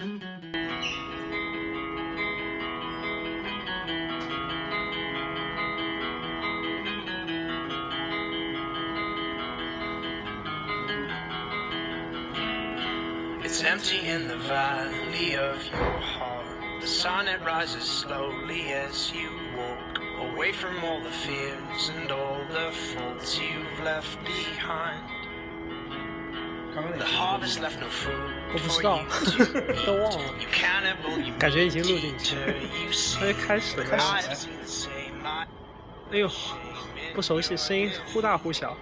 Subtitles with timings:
[0.00, 0.08] It's
[13.62, 16.46] empty in the valley of your heart.
[16.80, 20.00] The sun it rises slowly as you walk
[20.32, 25.19] away from all the fears and all the faults you've left behind.
[28.52, 29.00] 我不知道，
[29.86, 30.18] 都忘了，
[31.38, 34.48] 感觉已经录进去，了 开始开始。
[36.12, 36.28] 哎呦，
[37.14, 38.76] 不熟悉，声音忽大忽小，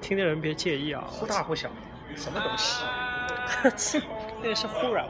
[0.00, 1.04] 听的人别介意啊。
[1.08, 1.70] 忽大忽小，
[2.16, 2.82] 什么东西？
[4.42, 5.06] 那是忽然。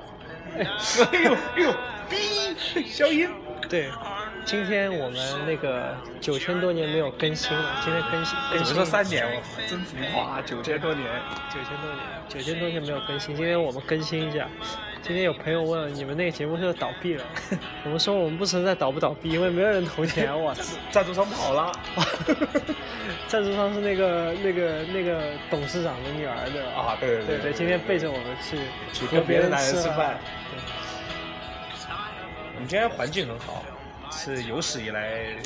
[0.56, 1.74] 哎呦哎呦，
[2.86, 3.28] 消音？
[3.68, 3.90] 对。
[4.44, 9.24] 今天我们那个九千多年没有更新了，今天更新更新怎么说三年？
[9.26, 11.06] 我真浮夸，九千多年。
[11.48, 11.98] 九千多年，
[12.28, 14.46] 九千多年没有更新，今天我们更新一下。
[15.02, 17.24] 今天有朋友问你们那个节目是不是倒闭了，
[17.84, 20.76] 我们说我们不存在倒不倒闭，因为没有人投钱，我操！
[20.90, 21.72] 赞助商跑了。
[23.26, 26.92] 赞助商是那个那个那个董事长的女儿对吧？
[26.92, 28.58] 啊，对对对对，今天背着我们去
[29.06, 30.18] 跟别的男人吃饭。
[30.50, 30.60] 对
[32.54, 33.64] 我们今天环境很好，
[34.16, 35.36] 是有史以来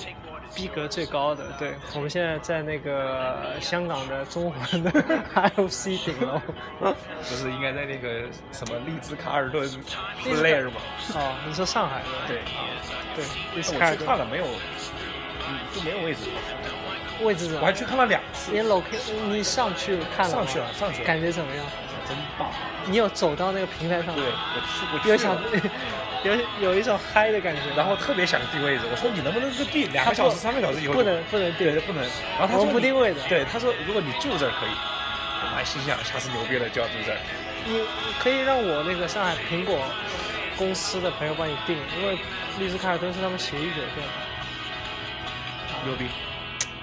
[0.55, 1.45] 逼格最高的。
[1.59, 4.91] 对，我们现在在那个香港的中环的
[5.35, 6.41] IOC 顶楼。
[7.21, 9.69] 不是应该在那个什么利兹卡尔顿
[10.23, 10.81] Flair 吗？
[11.15, 12.29] 哦，你说上海的？
[12.29, 12.69] 对啊，
[13.15, 13.25] 对，
[13.57, 14.45] 丽思我卡尔顿去看了没有？
[15.49, 16.21] 嗯，就没有位置。
[17.21, 18.85] 位置怎么我还去看了两次，连 loc
[19.29, 21.67] 你上去看了上去了，上去了，感觉怎么样？
[22.09, 22.49] 真棒。
[22.87, 24.15] 你有走到那个平台上吗？
[24.17, 25.37] 对，我去，我去有想。
[26.25, 27.63] 有有一种嗨的感觉。
[27.77, 32.03] 然后特别想定位置，我说你能不能就定两个小时、三个小时以后不能不能定，对不能。
[32.37, 33.23] 然后他我说不定位的。
[33.29, 34.75] 对，他说如果你住这儿可以，
[35.45, 37.19] 我还心想下次牛逼了就要住这儿。
[37.65, 37.85] 你
[38.19, 39.79] 可以让我那个上海苹果
[40.57, 42.19] 公司的朋友帮你订，因为
[42.59, 44.05] 丽思卡尔顿是他们协议酒店。
[45.85, 46.07] 牛逼，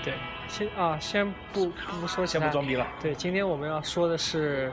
[0.01, 0.13] 对，
[0.55, 1.65] 先啊，先不
[1.99, 2.87] 不说其他先不装逼了。
[3.01, 4.71] 对，今天我们要说的是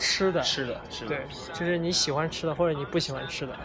[0.00, 0.42] 吃的。
[0.42, 1.08] 吃的，吃的。
[1.10, 3.56] 对，就是你喜欢吃的或者你不喜欢吃的。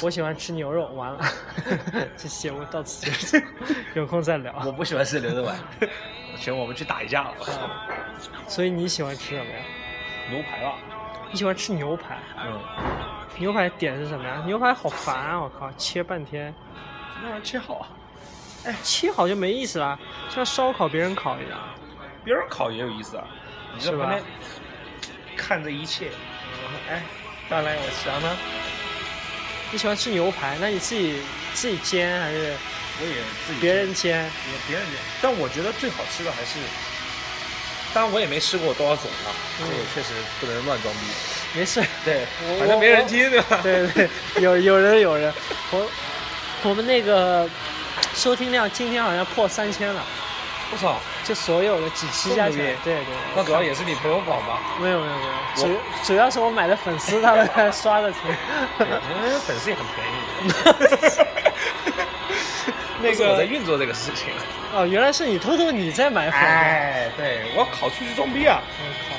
[0.00, 1.24] 我喜欢吃牛肉，完了，
[2.16, 3.36] 这节目到此结束，
[3.94, 4.54] 有空再聊。
[4.64, 5.58] 我不喜欢吃牛肉丸，
[6.36, 7.30] 行，我们去打一架了。
[7.30, 7.88] 啊
[8.46, 9.58] 所以你喜欢吃什么呀？
[10.30, 10.76] 牛排吧，
[11.32, 12.16] 你喜欢吃牛排？
[12.36, 12.60] 嗯，
[13.38, 14.40] 牛排点是什么呀？
[14.46, 15.40] 牛排好烦啊！
[15.40, 16.54] 我靠，切半天，
[17.20, 17.88] 那玩意儿切好啊，
[18.64, 19.98] 哎，切好就没意思了，
[20.32, 21.58] 像烧烤别人烤一样。
[22.24, 23.24] 别人烤也有意思啊。
[23.74, 24.22] 你在旁边
[25.36, 26.10] 看着一切，
[26.88, 27.02] 哎，
[27.48, 28.36] 当然我想呢，
[29.70, 31.20] 你喜欢吃牛排，那你自己
[31.54, 32.54] 自己煎还是
[33.00, 33.14] 我也
[33.46, 34.24] 自己别人煎？
[34.24, 36.58] 也别人煎，但我觉得最好吃的还是，
[37.94, 41.00] 当然我也没吃过多少种啊，这也确实不能乱装逼。
[41.58, 43.60] 没事，对我， 反正没人听对吧？
[43.62, 44.08] 对对，
[44.40, 45.32] 有有人有人，
[45.72, 45.90] 我
[46.64, 47.48] 我们那个
[48.14, 50.02] 收听量今天好像破三千了，
[50.72, 53.04] 我操，就所有的几期加起来对对。
[53.34, 54.60] 那主要也是你朋友广吧？
[54.80, 58.20] 没有没有没有，主主要是我买的粉丝他们才刷的钱。
[58.78, 60.12] 粉丝也很便宜。
[63.02, 64.28] 那个是我在运作这个事情。
[64.72, 66.40] 哦，原来是你偷偷你在买粉。
[66.40, 68.62] 哎，对，我要考出去装逼啊！
[68.78, 69.16] 我靠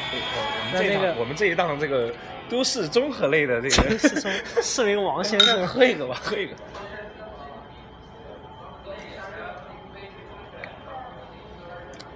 [0.72, 2.11] 我们这一档，我们这一档这个
[2.50, 5.67] 都市综合类的这，个，是从市民王先生。
[5.67, 6.53] 喝一个吧，喝一个。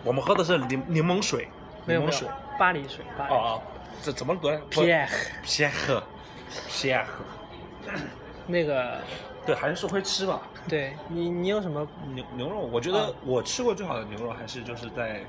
[0.08, 1.50] 我们喝的是柠柠檬水，
[1.86, 2.30] 没有没有柠檬水。
[2.58, 3.62] 巴黎水，巴黎哦哦，
[4.02, 6.02] 这怎么读呢 Pierre？Pierre
[6.72, 7.04] Pierre，
[8.48, 9.00] 那个
[9.46, 10.40] 对，还是会吃吧。
[10.66, 15.22] 对你你有什么牛牛肉，我觉啊得我吃过最好的牛肉还是就是在，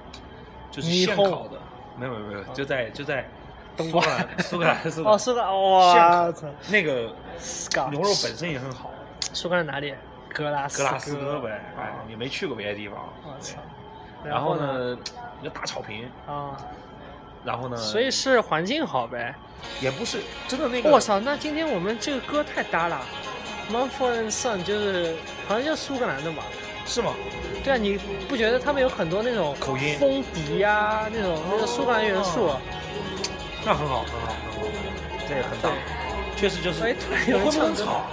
[0.70, 1.58] 就是现烤的，
[1.98, 3.28] 没有没有没有，就在就在
[3.76, 8.92] 东瓜苏格兰苏格兰苏格兰哦，苏格兰，哇操，那个 Scotch 牛肉本身也很好，
[9.32, 9.92] 苏格兰哪里？
[10.32, 12.96] 格拉斯格拉斯哥哥呗，哎，你没去过别的地方。
[13.24, 13.58] 我操。
[14.24, 14.56] 然后？
[14.56, 14.96] 呢，
[15.40, 16.56] 一个大草坪，啊，
[17.44, 19.34] 然后呢，所以是环境好呗。
[19.80, 23.00] 也不是真的那个，我操，那今天我们这个歌太搭了。
[23.72, 25.16] Mumford and Son 就是
[25.46, 26.42] 好像就是苏格兰的嘛。
[26.86, 27.12] 是吗？
[27.62, 27.98] 对啊，你
[28.28, 32.46] 不觉得他们有很多那种口音风笛呀、那种那个苏格兰元素？
[32.46, 32.60] 哦
[33.66, 34.68] 那很好，很好，很好，
[35.28, 35.72] 这也很大对，
[36.38, 36.82] 确实就是。
[36.82, 36.94] 会
[37.38, 38.06] 不会吵？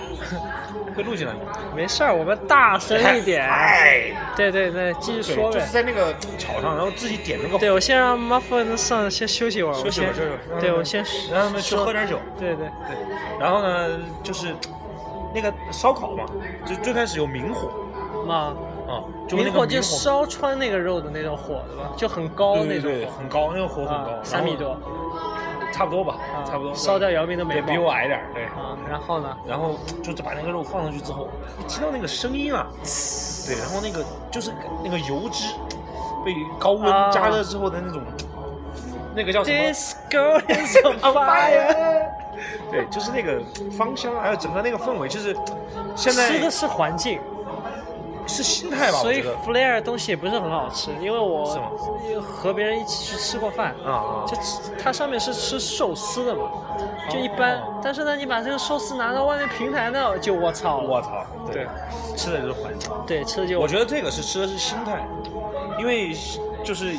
[0.96, 1.40] 会录进来吗？
[1.76, 3.46] 没事儿，我们大声一点。
[3.46, 5.60] 哎，对对对，继续对，就是说呗。
[5.70, 12.18] 在那个草上，然后自己点那个对，我先让 Muffin 上先休息一会儿，休息会儿休息会儿对我先让他们去喝点酒。
[12.40, 12.98] 对对，对，
[13.38, 13.90] 然后呢，
[14.24, 14.56] 就是
[15.34, 16.24] 那个烧烤嘛，
[16.66, 17.70] 就最开始有明火
[18.26, 18.56] 嘛，
[18.88, 24.80] 啊，就明火就烧穿那个肉的那种火对吧，就很高那种对很高，那个火很高啊，，三米多。
[25.76, 26.74] 差不多吧，啊差不多。
[26.74, 27.68] 烧掉姚明的美对，貌。
[27.68, 28.46] 比我矮点儿，对。
[28.46, 29.38] 啊，然后呢？
[29.46, 31.28] 然后就把那个肉放上去之后，
[31.60, 32.66] 一听到那个声音啊，
[33.46, 35.54] 对，然后那个就是那个油脂
[36.24, 38.02] 被高温啊加热之后的那种，
[39.14, 42.08] 那个叫什么？This girl is on fire。
[42.72, 43.42] 对，就是那个
[43.78, 45.36] 芳香，还有整个那个氛围，就是
[45.96, 47.20] 现在吃的是环境，
[48.28, 49.00] 是心态吧？
[49.00, 51.46] 所以 Flair 东西也不是很好吃，因为我
[52.22, 56.50] 和别人一起去吃过饭，啊啊，就吃它上面是吃寿司的嘛，
[57.10, 57.58] 就一般。
[57.60, 60.90] 哦但是呢，你把这个寿司拿到外面平台呢，就我操了。
[60.90, 61.68] 我操，对，
[62.18, 62.90] 吃的就是环境。
[63.06, 65.06] 对，吃的就我觉得这个是吃的是心态，
[65.78, 66.18] 因为
[66.64, 66.96] 就是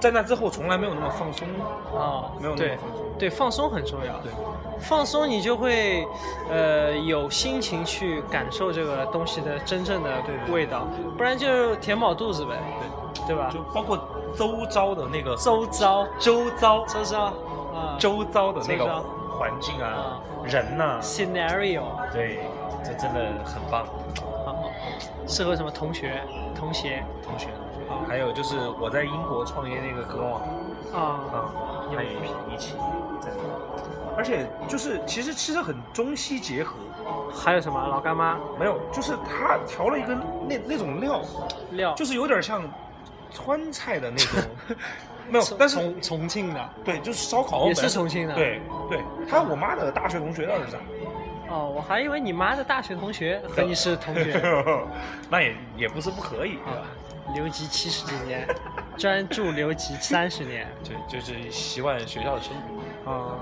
[0.00, 1.46] 在那之后从来没有那么放松。
[1.94, 3.06] 啊，没有那么对放松。
[3.18, 4.12] 对，放松很重要。
[4.20, 4.30] 对，
[4.80, 6.06] 放松你就会
[6.50, 10.10] 呃有心情去感受这个东西的真正的
[10.50, 12.88] 味道，不然就填饱肚子呗，对。
[13.26, 13.48] 对吧？
[13.50, 13.98] 就包括
[14.36, 16.84] 周遭的那个周遭，周遭。
[16.86, 17.96] 周遭啊。
[17.98, 19.02] 周遭的那个
[19.36, 21.82] 环境啊啊，人呐、，scenario。
[22.12, 22.40] 对，
[22.84, 23.84] 这真的很棒。
[24.44, 24.70] 好，
[25.26, 26.20] 适合什么同学、
[26.54, 27.02] 同学。
[27.24, 27.48] 同学，
[28.08, 30.42] 还有就是我在英国创业那个歌网
[30.92, 31.00] 啊
[31.32, 31.36] 啊，
[31.94, 32.74] 还有一批一起。
[34.16, 36.74] 而且就是其实吃的很中西结合，
[37.30, 40.14] 还有什么老干妈没有，就是他调了一个
[40.48, 41.20] 那那种料，
[41.72, 42.62] 料，就是有点像
[43.30, 44.42] 川菜的那种，
[45.28, 48.58] 没有，但是重重庆的对，就是烧烤也是重庆的对
[48.88, 50.78] 对，他我妈的大学同学的儿子。
[51.48, 54.40] 哦，我还以为你妈的大学同学和你是同学
[55.30, 56.72] 那也也不是不可以，对吧？
[56.72, 58.46] 啊，留级七十几年，
[58.96, 62.52] 专注留级三十年 就就是习惯学校的生
[63.04, 63.10] 活。
[63.10, 63.36] 啊。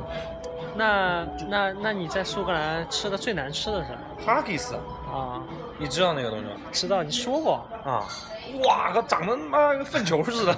[0.76, 3.90] 那那那你在苏格兰吃的最难吃的是
[4.24, 4.74] 啥 Haggis，
[5.08, 5.40] 啊？
[5.78, 6.50] 你知道那个东西吗？
[6.72, 8.02] 知道你说过啊，
[8.66, 10.56] 哇，个长得妈跟粪球似的。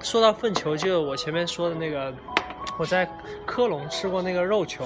[0.00, 2.12] 说到粪球，就我前面说的那个，
[2.82, 3.08] 我在
[3.46, 4.84] 科隆吃过那个肉球，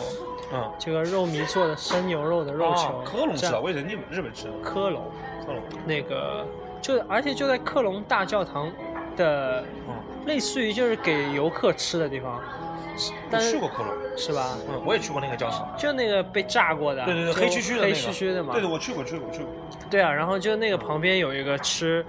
[0.52, 2.82] 嗯，这个肉糜做的生牛肉的肉球。
[2.82, 4.50] 啊科隆知道，我以为日本日本吃的。
[4.62, 5.10] 科隆
[5.46, 6.46] 科隆，那个
[6.82, 8.70] 就而且就在科隆大教堂
[9.16, 9.94] 的，嗯，
[10.26, 14.58] 类似于就是给游客吃的地方，我但是去过科隆，是吧？
[14.68, 15.66] 嗯，我也去过那个教堂。
[15.78, 17.94] 就那个被炸过的，对对对，黑黢黢的那黑。
[17.94, 18.52] 黢黢的嘛。
[18.52, 19.48] 对对，我去过，去过，去过。
[19.88, 22.04] 对啊，然后就那个旁边有一个吃，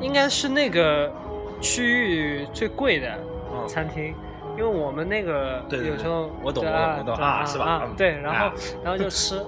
[0.00, 1.12] 应该是那个
[1.60, 3.18] 区域最贵的
[3.52, 4.14] 嗯餐厅。
[4.56, 8.52] 因为我们那个有时候我懂我懂啊是吧嗯对，然后啊
[8.82, 9.44] 然后就吃，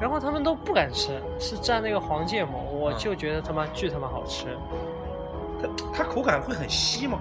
[0.00, 4.46] 然后他们都不敢吃，是蘸那个黄芥末，我嗯就觉得他妈巨他妈好吃。
[5.62, 7.20] 它它口感会很稀吗？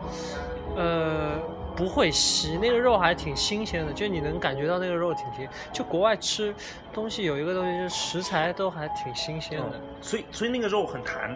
[0.75, 1.33] 呃，
[1.75, 5.47] 不会稀，那个肉还挺新鲜的，就你能感觉到那个肉挺新。
[5.71, 6.51] 就国外吃
[6.91, 11.35] 东西有一个东西，就是食材都还挺新鲜的，嗯，所以所以那个肉很弹，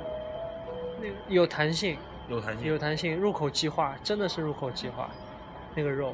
[0.99, 1.95] 那个有弹性，
[2.27, 2.65] 有弹性。
[2.65, 5.07] 有弹性，入口即化，真的是入口即化。
[5.75, 6.13] 那个肉，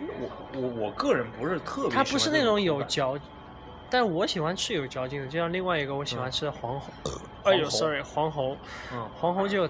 [0.00, 3.16] 我我我个人不是特别它不是那种有嚼，
[3.88, 6.90] 但我喜欢吃有嚼劲的，就像另外一个我喜欢吃的黄喉，
[7.44, 8.56] 哎呦，sorry，黄喉，
[8.92, 9.68] 嗯黄喉就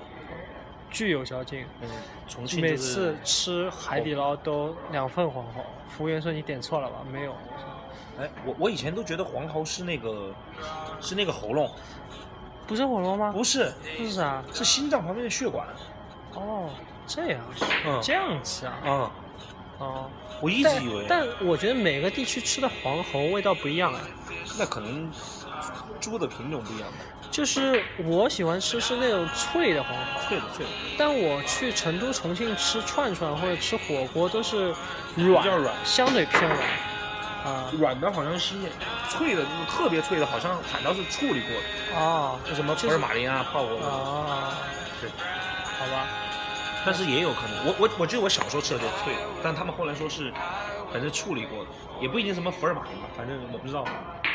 [0.90, 1.67] 巨有嚼劲。
[1.82, 1.88] 嗯，
[2.28, 7.05] 重庆就是每次吃海底捞都两份黄喉，服务员说你点错了吧？
[7.12, 7.32] 没有，
[8.19, 10.32] 哎，我我以前都觉得黄喉是那个
[11.00, 11.70] 是那个喉咙，
[12.67, 13.32] 不是喉咙吗？
[13.32, 14.43] 不是，这是啥？
[14.52, 15.67] 是心脏旁边的血管。
[16.34, 16.70] 哦，
[17.06, 17.41] 这样，
[17.87, 19.11] 嗯这样子啊，嗯，
[19.79, 20.11] 哦。
[20.43, 24.01] 我一直以为，但我觉得每个地区吃的黄喉味道不一样啊。
[24.58, 25.10] 那可能
[25.98, 26.98] 猪的品种不一样吧，
[27.31, 34.75] 就是我喜欢吃是那种脆的黄喉，脆的脆的，但我去成都、重庆吃串串或者吃火锅都是
[35.17, 36.60] 软，比较软相对偏软。
[37.44, 38.56] 啊软的好像是，
[39.08, 41.51] 脆的就是特别脆的，好像反倒是处理过
[41.94, 44.58] 的，哦就什么福尔马林啊泡过的，啊，
[45.01, 45.08] 对。
[45.79, 46.08] 好吧，
[46.86, 50.32] 但是也有可能，我我我记得我小时候吃的就是脆的，但他们后来说是，
[50.93, 53.84] 反正处理过的，也不一定什么福尔马林吧，反正我不知道。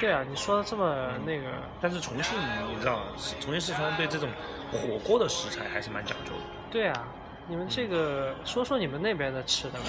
[0.01, 1.47] 对啊，你说的这么那个，
[1.79, 2.37] 但是重庆
[2.69, 2.99] 你知道，
[3.39, 4.27] 重庆四川对这种
[4.71, 6.39] 火锅的食材还是蛮讲究的。
[6.69, 7.07] 对啊，
[7.47, 9.85] 你们这个说说你们那边的吃的吧，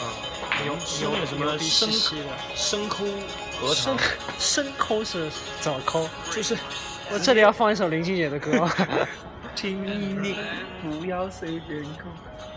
[0.00, 0.04] 啊，
[0.64, 3.04] 牛吃牛那个什么生兮兮的，生抠
[3.62, 5.28] 鹅生肠，生抠是
[5.60, 6.08] 怎么抠？
[6.30, 6.56] 就是
[7.10, 8.72] 我这里要放一首林俊杰的歌吗？
[9.60, 10.36] 请你
[10.80, 12.04] 不要随便抠。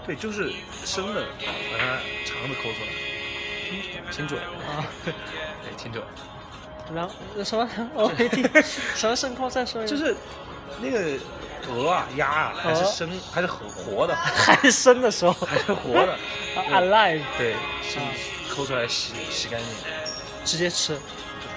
[0.05, 0.51] 对，就是
[0.85, 5.11] 生的，把它肠子抠出来，亲嘴，啊，对，
[5.75, 5.99] 清楚，
[6.93, 7.67] 然后什么？
[7.95, 8.47] 我没听，
[8.95, 9.49] 什么生抠？
[9.49, 9.99] 再说一遍。
[9.99, 10.15] 就是
[10.79, 11.17] 那个
[11.73, 15.33] 鹅啊、鸭啊，还是鹅生还是活活的， 还生的时候。
[15.33, 16.13] 还是活的，
[16.55, 17.97] 啊，alive，对，是
[18.53, 19.69] 抠出来洗洗干净，
[20.45, 20.95] 直接吃。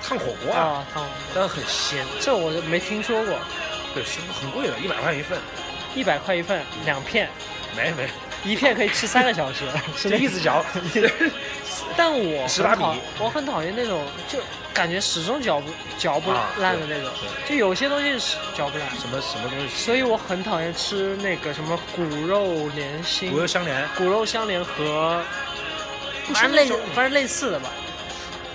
[0.03, 1.07] 烫火锅啊，啊，烫。
[1.35, 3.35] 但是很鲜，这我没听说过，
[3.95, 5.39] 对，是很贵的，一百块一份，
[5.95, 7.29] 一百块一份，两片，
[7.77, 8.09] 没没
[8.45, 9.65] 一片可以吃三个小时，
[9.97, 10.65] 是就那一直嚼。
[11.97, 14.39] 但我十八很讨我很讨厌那种就
[14.73, 17.11] 感觉始终嚼不嚼不啊烂的那种，
[17.49, 19.75] 就有些东西是嚼不烂，什么什么东西？
[19.75, 25.23] 所以我很讨厌吃那个什么骨肉连心、骨肉相连，骨肉相连和，
[26.33, 27.71] 反正类反正类似的吧，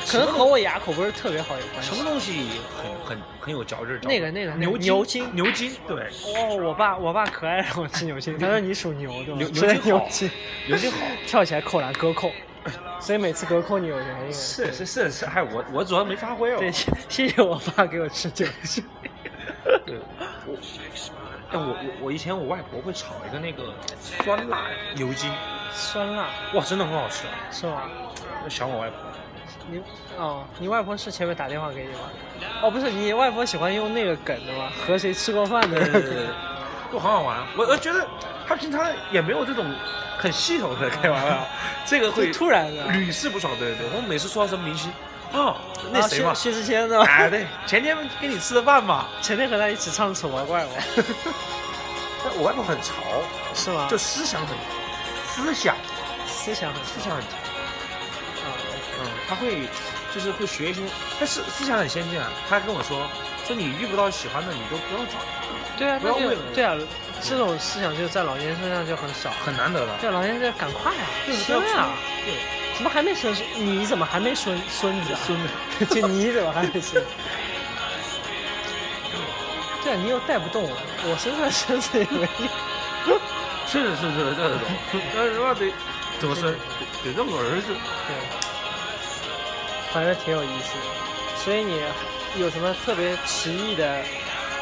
[0.08, 1.98] 可能和我牙口不是特别好有关系什。
[1.98, 4.00] 么东西很很很有嚼劲儿？
[4.04, 9.38] 那个那个牛牛筋牛筋对，哦，我爸我爸可爱让我吃牛筋，他说你属牛对吧？
[9.38, 10.32] 牛牛筋好牛筋，
[10.68, 10.98] 牛筋好。
[11.28, 12.32] 跳起来扣篮隔扣，
[13.00, 16.60] 所以每次隔扣你有原因为是是是是，还我我主要没发挥哦。
[16.60, 18.84] 对，谢谢谢我爸给我吃牛筋。
[19.86, 19.98] 对，
[20.48, 20.58] 我，
[21.52, 24.66] 但我我我以前我外婆会炒一个那个酸辣
[24.96, 25.30] 牛筋，
[25.74, 27.34] 酸辣哇，真的很好吃啊！
[27.52, 27.84] 是吗？
[28.50, 28.98] 想我外婆，
[29.68, 29.82] 你
[30.18, 32.00] 哦，你外婆是前面打电话给你吗？
[32.62, 34.72] 哦，不是，你外婆喜欢用那个梗的吗？
[34.86, 35.80] 和谁吃过饭的？
[36.92, 37.38] 都很好玩。
[37.58, 38.06] 我我觉得
[38.48, 39.66] 他平常也没有这种
[40.18, 41.38] 很系统的开玩笑，
[41.86, 42.88] 这个会突然的。
[42.88, 43.54] 屡试不爽。
[43.60, 44.92] 对对对，我每次说到什么明星，
[45.34, 45.56] 哦，
[45.92, 47.06] 那啊谁嘛，薛薛之谦的吗？
[47.08, 49.06] 哎对，前天跟你吃的饭嘛。
[49.22, 50.72] 前天和他一起唱《丑八怪》嘛，
[52.24, 52.94] 但我外婆很潮，
[53.54, 53.88] 是吗？
[53.88, 54.58] 就思想很，
[55.28, 55.76] 思想
[56.26, 57.28] 思想很思想很潮。
[59.30, 59.68] 他会
[60.14, 60.82] 就是会学一些，
[61.20, 62.32] 但是思想很先进啊。
[62.50, 63.08] 他跟我说，
[63.46, 65.20] 说你遇不到喜欢的，你都不要找，
[65.78, 66.76] 对啊，不要为了对啊，
[67.22, 69.30] 这种思想就在老年人身上就很少。
[69.46, 69.96] 很难得的。
[70.02, 71.06] 对，老年人赶快啊，
[71.46, 71.94] 生啊！
[72.26, 72.34] 对，
[72.76, 73.32] 怎么还没生？
[73.56, 75.20] 你怎么还没孙孙子啊？
[75.26, 75.50] 孙子，
[76.02, 77.02] 就你怎么还没生？
[79.84, 82.28] 对啊，你又带不动我，我身上孙子也没
[83.08, 83.20] 有。
[83.70, 84.60] 是是是是这种，
[85.14, 85.72] 那他妈得
[86.20, 86.44] 怎么生？
[87.04, 87.68] 得得让个儿子。
[88.08, 88.16] 对，
[89.94, 90.86] 反正挺有意思的。
[91.38, 91.82] 所以你
[92.38, 94.04] 有什么特别奇异的？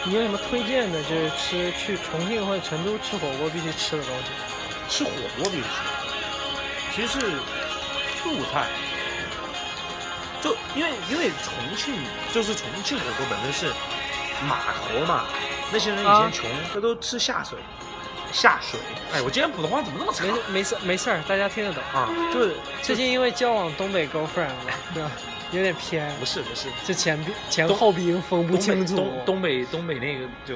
[0.04, 1.02] 你有什么推荐的？
[1.04, 4.30] 就是吃去重庆或者成都吃火锅必须吃的东西？
[4.90, 5.68] 吃火锅必须吃，
[6.96, 7.20] 其实是
[8.22, 8.68] 素菜。
[10.40, 11.96] 就因为因为重庆
[12.32, 13.74] 就是重庆火锅本身是
[14.48, 15.26] 码头嘛，
[15.74, 17.58] 那些人以啊前穷，他都吃下水，
[18.32, 18.80] 下水。
[19.14, 21.82] 哎，我今天普通话怎么那么差没没事没事儿，大家听得懂。
[21.94, 22.10] 啊？
[22.34, 25.12] 就是最近因为交往东北 girlfriend 了，对吧？
[25.52, 28.98] 有点偏，不是不是，这前鼻前后鼻音分不清楚。
[28.98, 30.56] 东东北东北那个就，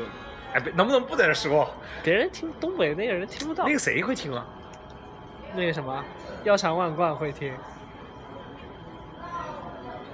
[0.53, 1.69] 哎，别能不能不在这说？
[2.03, 3.63] 别人听东北那个人听不到。
[3.65, 4.45] 那个谁会听啊？
[5.55, 6.03] 那个什么，
[6.43, 7.53] 腰缠万贯会听。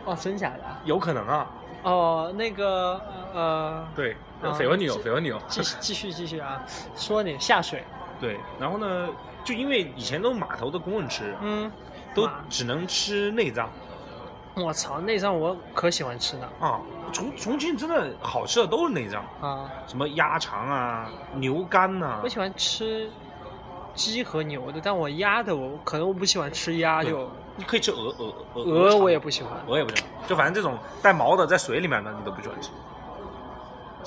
[0.06, 0.80] 哦，真假的啊？
[0.86, 1.48] 有可能啊。
[1.82, 3.02] 哦，那个
[3.34, 5.42] 呃，对，啊绯闻女友，绯闻女友。
[5.48, 6.62] 继续 继续继续啊，
[6.96, 7.84] 说你下水，
[8.20, 9.08] 对，然后呢，
[9.44, 11.72] 就因为以前都码头的工人吃，嗯，
[12.14, 13.70] 都只能吃内脏
[14.56, 16.80] 我操，内脏我可喜欢吃呢啊。
[17.14, 19.70] 重重庆真的好吃的都是内脏，啊！
[19.88, 23.10] 什么鸭肠啊、牛肝呐、我喜欢吃
[23.96, 29.54] 鸡和牛的，但我鸭的我可能我不喜欢吃鸭，就你可以吃鹅鹅鹅鹅肠我也不喜欢。
[29.68, 32.72] 鹅也不喜欢，就反正这种带毛的在水里面的你都不喜欢吃，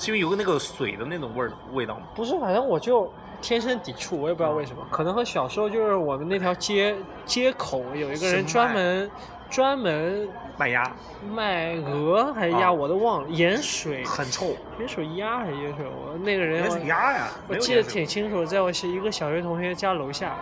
[0.01, 2.07] 是因为有个那个水的那种味儿味道吗？
[2.15, 9.11] 不是，反正我就天生抵触，我也不知道为什么，可能和小时候就是我们那条街街口有一个人专门
[9.47, 10.27] 专门
[10.57, 10.91] 卖鸭
[11.31, 16.17] 卖鹅还是鸭，啊我都忘了，盐水很臭，盐水鸭还是盐水鹅？
[16.23, 20.35] 那个人那我是鸭呀，我记得盐水挺清楚，在我是一个小学同学家楼下，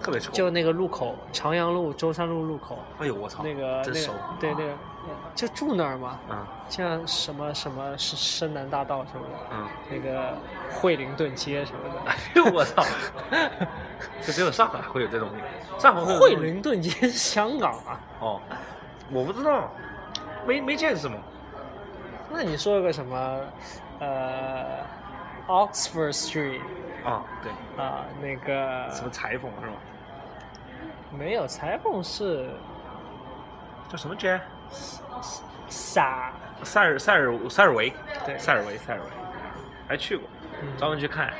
[0.00, 0.32] 特别臭。
[0.32, 4.78] 就那个路口，长阳路、舟山路路口，哎呦我操，那个真熟那个对那个
[5.34, 9.66] 就住那儿嘛，啊像什么什么是深南大道什么的，嗯！
[9.90, 10.36] 那个
[10.70, 12.10] 惠灵顿街什么的。
[12.10, 12.84] 哎呦我操，
[14.22, 18.00] 就只有上海会有这东西，上海会有惠灵顿街是香港啊？
[18.20, 18.40] 哦，
[19.10, 19.70] 我不知道，
[20.46, 21.16] 没没见什么。
[22.30, 23.40] 那你说个什么？
[23.98, 24.84] 呃
[25.46, 26.60] ，Oxford Street
[27.04, 27.52] 啊，对，
[27.82, 29.72] 啊，那个什么裁缝是吗？
[31.18, 32.48] 没有裁缝是
[33.88, 34.40] 叫什么街？
[35.68, 37.92] 傻，塞尔塞尔塞尔维，
[38.24, 39.04] 对塞尔维塞尔维，
[39.88, 40.28] 还去过，
[40.62, 41.32] 嗯专门去看，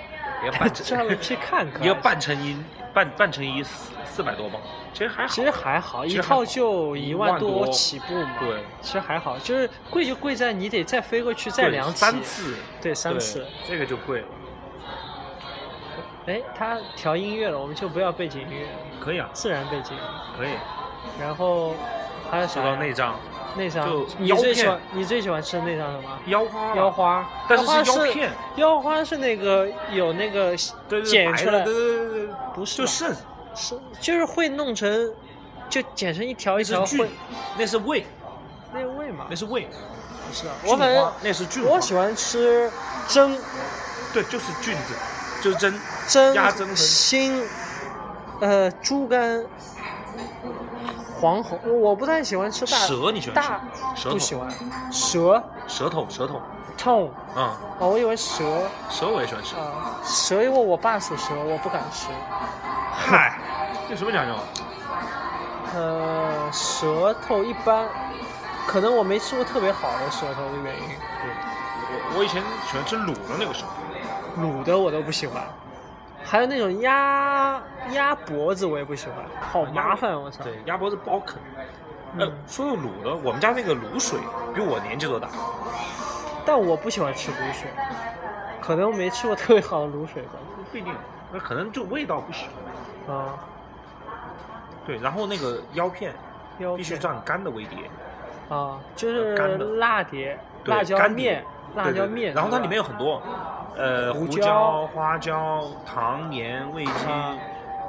[0.43, 1.83] 一个半程专门去看看。
[1.85, 2.57] 一个半成衣
[2.93, 4.61] 半半成衣四四百多磅，
[4.93, 5.29] 其实还好。
[5.29, 8.37] 其实还好，一套就一万万多起步嘛。
[8.41, 11.91] 对，其实还好，就是贵就贵在你得再飞过去再对量。
[11.93, 13.47] 三次，对，三次。
[13.67, 14.27] 这个就贵了。
[16.27, 18.67] 哎，他调音乐了，我们就不要背景音乐，
[19.01, 19.97] 可以啊，自然背景。
[20.37, 20.51] 可以。
[21.19, 21.75] 然后
[22.31, 22.63] 还说？
[22.63, 23.17] 到内脏，
[23.57, 23.85] 内脏。
[23.85, 26.19] 就，你最喜欢你最喜欢吃的内脏什么？
[26.27, 30.57] 腰花，腰，花，但是花是腰片，腰花是那个有那个
[31.05, 31.59] 剪出来。
[31.61, 33.17] 的对，对对对对，不是就肾，
[33.55, 35.13] 是就是会弄成，
[35.69, 37.11] 就剪成一条一条那是菌会，
[37.59, 38.05] 那是胃，
[39.17, 39.27] 嘛？
[39.29, 39.37] 那？
[39.37, 39.69] 是胃。
[40.29, 42.71] 不是啊，我反正那是菌花，我喜欢吃
[43.09, 43.37] 蒸，
[44.13, 44.95] 对，就是菌子，
[45.43, 47.43] 就是蒸蒸鸭胗和心，
[48.41, 49.45] 呃，猪肝，
[51.21, 53.61] 黄喉，我不太喜欢吃大蛇，你喜欢吃大？
[53.95, 54.51] 舌头不喜欢
[54.91, 56.41] 蛇舌头，舌头，
[56.79, 57.45] 痛嗯，
[57.79, 58.43] 哦，我以为蛇
[58.89, 59.55] 蛇我也喜欢吃。
[59.55, 62.07] 啊，蛇因为我爸属蛇，我不敢吃。
[62.91, 63.39] 嗨，
[63.91, 64.33] 有什么讲究？
[65.75, 67.87] 呃，舌头一般，
[68.67, 70.97] 可能我没吃过特别好的舌头的原因，
[72.15, 73.67] 我我以前喜欢吃卤的那个舌
[74.37, 75.43] 头，卤的我都不喜欢。
[76.31, 77.61] 还有那种鸭
[77.91, 80.45] 鸭脖子我也不喜欢，好麻烦，我操。
[80.45, 81.37] 对，鸭脖子不好啃。
[82.21, 84.17] 呃嗯，说到卤的，我们家那个卤水
[84.55, 85.29] 比我年纪都大。
[86.47, 87.69] 但我不喜欢吃卤水，
[88.61, 90.35] 可能没吃过特别好的卤水吧。
[90.71, 90.95] 不一定，
[91.33, 92.47] 那可能就味道不喜
[93.09, 93.17] 欢。
[93.17, 93.35] 啊，
[94.87, 96.15] 对，然后那个腰片
[96.61, 97.91] 腰必须蘸干的微碟，
[98.49, 102.35] 啊，就是干的辣碟、辣椒干面、辣椒面。
[102.35, 103.23] 然后它里面有很多，
[103.77, 107.37] 呃，胡胡椒椒、花椒、糖、盐、味精，啊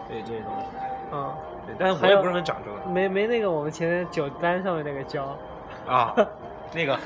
[0.08, 1.16] 对这些东西。
[1.16, 1.36] 啊，
[1.66, 5.36] 对，但是我也不是很讲究的没没那个我们前面酒单上面那个椒。
[5.88, 6.14] 啊。
[6.74, 6.98] 那个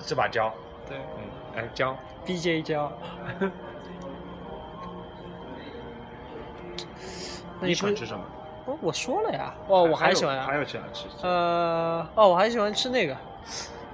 [0.00, 0.52] 这把椒，
[0.88, 1.22] 对嗯，
[1.56, 1.96] 哎，椒，，
[2.26, 2.90] BJ 椒。
[7.60, 8.24] 那你你喜欢吃什么？
[8.66, 9.54] 哦，我说了呀。
[9.68, 10.44] 哦，我还喜欢啊。
[10.46, 11.06] 还有喜欢吃。
[11.22, 13.16] 呃，哦，我还喜欢吃那个，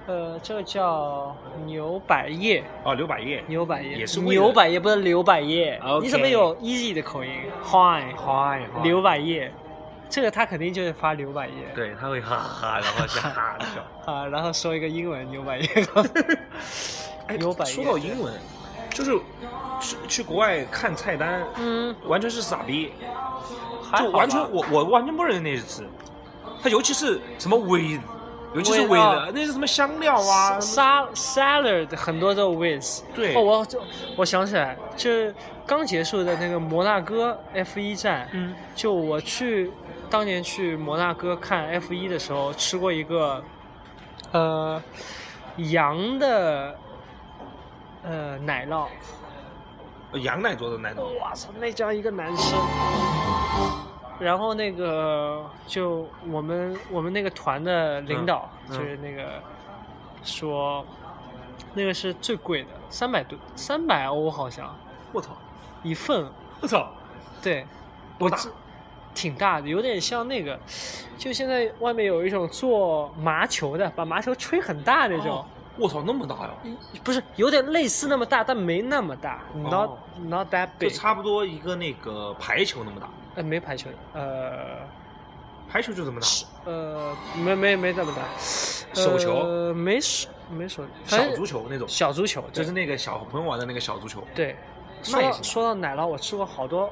[0.06, 1.34] 呃，这个叫
[1.64, 2.62] 牛百叶。
[2.84, 5.80] 哦，牛百叶，牛百叶也是牛百叶，不是刘百叶。
[6.02, 7.30] 你怎么有 easy 的口音
[7.62, 9.50] ？Hi Hi，，刘百叶，
[10.10, 11.54] 这个他肯定就是发刘百叶。
[11.74, 13.80] 对，他会哈哈，然后是哈的笑。
[14.12, 15.68] 啊，然后说一个英文牛百叶。
[17.26, 18.34] 哎牛百叶说到英文，
[18.90, 19.18] 就是
[19.80, 22.92] 去去国外看菜单，嗯，完全是傻逼，
[23.98, 25.88] 就完全我我完全不认识那些词，
[26.62, 28.02] 他尤其是什么 with，
[28.54, 33.02] 尤其是味 with，道那是什么香料啊，什么 Sal salad 很多都 with。
[33.14, 33.34] 对。
[33.34, 33.82] 哦，我就
[34.16, 35.34] 我想起来，就是
[35.66, 38.54] 刚结束的那个摩纳哥 F 一站，嗯。
[38.74, 39.72] 就我去
[40.08, 43.42] 当年去摩纳哥看 F 一的时候，吃过一个
[44.30, 44.80] 呃
[45.56, 46.76] 羊的
[48.04, 48.86] 呃奶酪，
[50.12, 52.54] 羊奶做的奶酪，哇操，那叫一个难吃。
[54.20, 59.42] 然后那个就我们我们那个团的领导、就是那个
[60.22, 60.84] 说，
[61.74, 64.74] 那个是最贵的，三百多三百欧好像
[65.12, 65.30] 我操，
[65.82, 66.28] 一份，
[66.60, 66.90] 我操，
[67.42, 67.66] 对，
[68.18, 68.38] 多大？
[69.14, 70.58] 挺大的，有点像那个，
[71.16, 75.36] 就现在外面有一种做麻球的，把麻球吹很大那种。
[75.36, 76.50] 哦我操，那么大呀，
[77.02, 84.78] 不是有点类似那么大，但没那么大，not、哦 not that 就 big，就差不多一个那个排球那么大，呃没排球，呃
[85.68, 86.26] 排球就这么大，
[86.70, 94.56] 呃没没没这么大，手球呃没手没手，反小足球那种，小足球，就是那个小朋友玩的那个小足球，对。
[95.02, 96.90] 说说到奶酪，我吃过好多，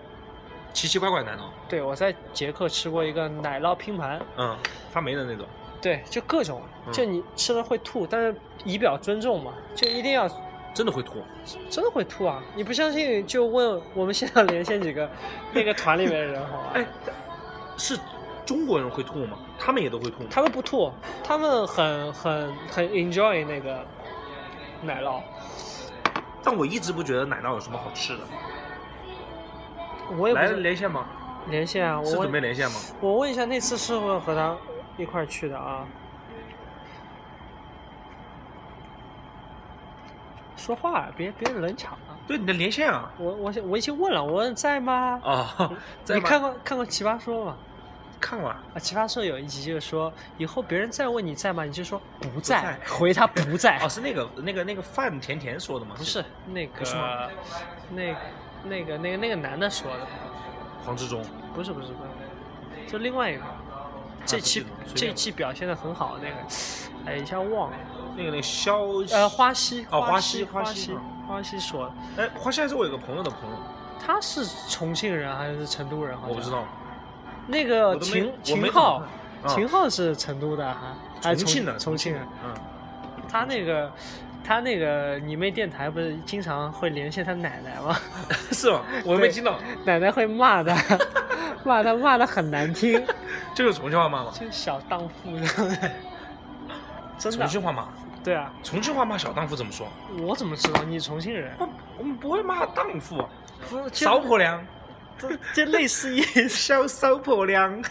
[0.75, 4.55] 奇奇怪怪奶酪，对我在捷克吃过一个奶酪拼盘，嗯，
[4.91, 5.47] 发霉的那种，
[5.81, 10.29] 对，就各种，嗯就你吃了会吐，但是以表尊重嘛，就一定要
[10.75, 11.23] 真的会吐，
[11.69, 12.43] 真的会吐啊！
[12.55, 15.11] 你不相信就问我们现场连线几个
[15.53, 16.71] 那个团里面的人好吧？
[16.75, 16.87] 哎，
[17.77, 17.99] 是
[18.47, 19.39] 中国人会吐吗？
[19.59, 20.29] 他们也都会吐吗？
[20.31, 20.91] 他们不吐，
[21.23, 23.85] 他们很很很 enjoy 那个
[24.83, 25.21] 奶酪。
[26.43, 28.21] 但我一直不觉得奶酪有什么好吃的。
[30.19, 31.07] 我也不是连线吗？
[31.49, 32.81] 连线啊，我是准备连线吗？
[33.01, 34.57] 我问一下，那次是不是和他
[34.97, 35.87] 一块去的啊？
[40.63, 42.15] 说话别别冷场啊！
[42.25, 43.11] 对，你的连线啊。
[43.19, 45.21] 我我我已经问了，我问在吗？
[45.25, 47.57] 哦，在你看过看过《奇葩说》吗？
[48.21, 48.49] 看过。
[48.49, 53.77] 啊，《奇葩说》有一集就是说，以后别人再问你在吗，你就说不在，在回他不在。
[53.83, 55.97] 哦，是那个那个那个范甜甜说的吗？
[55.99, 57.29] 不是那个是吗
[57.91, 58.15] 那
[58.65, 60.07] 那个那个那个男的说的，
[60.85, 61.25] 黄志忠。
[61.53, 63.43] 不是不是不是，就另外一个。
[64.25, 66.37] 这期这期表现的很好那个，
[67.07, 67.77] 哎，一下忘了。
[68.17, 73.57] 那个那个肖呃，花溪，哦花溪，花花溪嗯花溪说的，哎，花溪还是我有个朋友的朋友，
[74.05, 76.17] 他是重庆人还是成都人？
[76.29, 76.51] 我不知。
[76.51, 76.65] 道。
[77.47, 79.03] 那个秦秦昊
[79.49, 82.23] 秦昊是成都的哈，重庆的重庆人。
[82.45, 82.55] 嗯，
[83.29, 83.91] 他那个，
[84.45, 87.97] 他那个你妹电台不是经常会连线他奶奶吗？
[88.53, 88.83] 是吗？
[89.05, 89.59] 我没听到。
[89.85, 90.77] 奶奶会骂他，
[91.65, 93.05] 骂他骂的很难听，
[93.55, 94.33] 这个重庆话骂吗？
[94.33, 95.37] 就是小荡妇，
[97.19, 97.47] 真的重。
[97.47, 97.89] 庆话骂。
[98.25, 99.89] 对啊，重庆话骂小荡妇怎么说？
[100.21, 101.53] 我怎么知道你重庆人？
[101.59, 103.17] 我我们不会骂荡妇，
[103.69, 104.65] 不，骚婆娘，
[105.19, 107.83] 这这类似意思，小骚婆娘。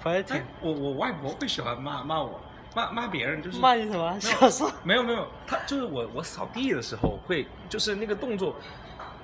[0.00, 2.40] 反正挺我我外婆会喜欢骂骂我，
[2.76, 4.16] 骂骂别人就是骂你什么？
[4.20, 8.54] 小时候没有没有，他就是我我扫地的时候会就是那个动作，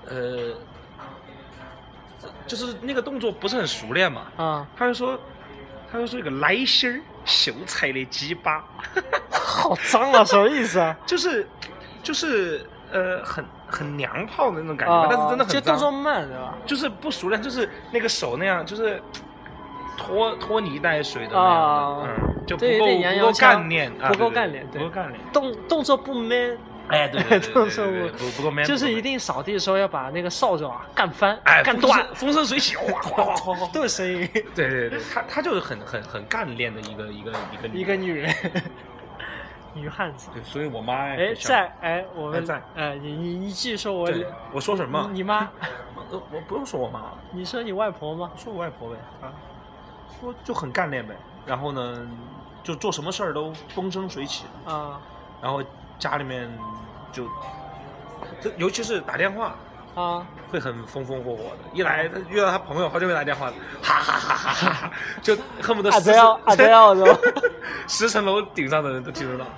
[0.08, 0.52] 呃，
[2.46, 5.18] 就是那个动作不是很熟练嘛，啊，他就说
[5.90, 8.64] 他就说一个来心儿秀才的鸡巴，
[9.30, 10.96] 好脏啊，什么意思啊？
[11.06, 11.46] 就是
[12.02, 16.54] 就是呃很很娘炮的那种感觉吧，啊，但是真的很就动作，慢，对吧？
[16.66, 19.02] 就是不熟练，就是那个手那样，就是
[19.96, 23.50] 拖拖泥带水的那样啊的，嗯，就不够点洋不够腔。
[23.60, 24.82] 干练，啊不够对对干练对。
[24.82, 25.20] 不够干练。
[25.32, 33.66] 动动作不 man，哎，对对对 对对对对不不不够 man，就是一定扫地的时候要把那个扫帚啊干翻，哎干断，风生水起，哗哗哗哗哗。
[33.72, 34.28] 都有声音。
[34.54, 38.34] 对对对，她她就是很很很干练的一个一个一个一个女人，
[39.74, 40.28] 女汉子。
[40.34, 44.10] 对，所以我妈哎，在哎，我们哎在哎，你你你继续说我，
[44.52, 45.08] 我说什么？
[45.10, 45.48] 你你妈，
[46.10, 48.30] 我我不用说我妈，你说你外婆吗？
[48.36, 49.32] 说我外婆呗啊，
[50.20, 51.14] 说就很干练呗。
[51.46, 52.06] 然后呢，
[52.62, 55.00] 就做什么事儿都风生水起，啊
[55.42, 55.62] 然后
[55.98, 56.50] 家里面
[57.12, 57.24] 就，
[58.40, 59.54] 这尤其是打电话。
[59.94, 64.90] 啊，会很风风火火的，一来他遇到他朋友，好久没打电话了，哈哈哈哈哈哈，
[65.22, 66.12] 就恨不得十
[67.86, 69.48] 十层楼顶上的人都听得到，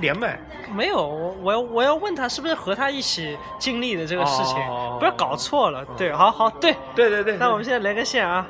[0.00, 0.40] 连麦，
[0.72, 5.84] 没有，我我要我要问他是不是和他一起经历的这个事情哦，不要搞错了。
[5.98, 6.74] 对，好好对。
[6.94, 8.46] 对对对，那我们现在连个线啊，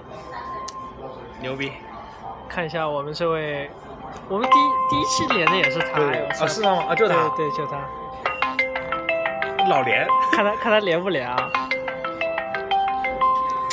[1.41, 1.73] 牛逼，
[2.49, 3.69] 看一下我们这位，
[4.29, 6.01] 我们第一第一期连的也是他，
[6.45, 6.85] 啊是他吗？
[6.89, 7.79] 啊就他，对对，就他，
[9.69, 11.37] 老连，看他看他连不连啊？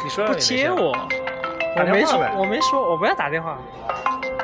[0.04, 0.96] 你说不接我，
[1.78, 3.58] 我没说我没说，我不要打电话，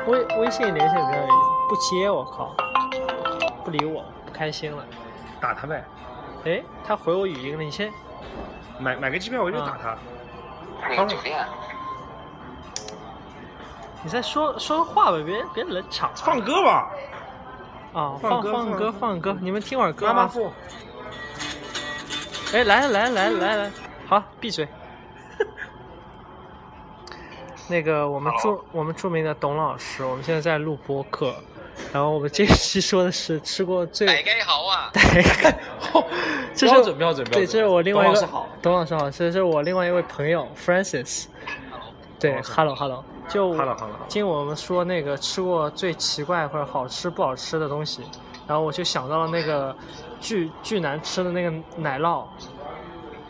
[0.06, 2.54] 微微信连线比较有意思，不接我靠，
[3.64, 4.84] 不理我，不开心了。
[5.40, 5.84] 打他呗，
[6.44, 7.90] 哎，他回我语音了，你先。
[8.78, 9.96] 买买个机票我就打他，
[10.88, 11.38] 那个酒店，
[14.04, 16.10] 你再说说话吧，别别冷场。
[16.10, 16.14] 啊。
[16.16, 16.90] 放歌吧，
[17.92, 20.12] 啊，放歌放歌放歌，你们听会儿歌啊。
[20.12, 20.52] 妈妈富，
[22.52, 23.70] 哎，来来来来来，
[24.06, 24.66] 好，闭嘴。
[27.68, 31.34] 那个我们著我们著名的董老师，我们现在在录播客，
[31.92, 34.90] 然后我们这一期说的是吃过最大家好啊！
[36.54, 38.48] 这是标准标准标准对，这是我另外一个董老师好。
[38.60, 41.26] 董老师好，这是我另外一位朋友 Francis。
[42.18, 43.56] 对董老师，Hello Hello，就
[44.08, 48.02] 经我们说那个吃过最奇怪或者好吃不好吃的东西，
[48.46, 49.74] 然后我就想到了那个
[50.20, 52.26] 巨巨难吃的那个奶酪。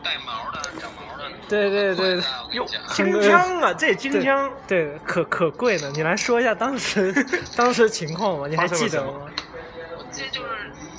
[0.02, 5.88] 带毛的、长毛的，对对对对哟金枪啊，这金枪，对，可可贵呢。
[5.94, 7.14] 你来说一下当时
[7.56, 9.12] 当时情况吧，你还记得吗？
[9.96, 10.48] 我记得就是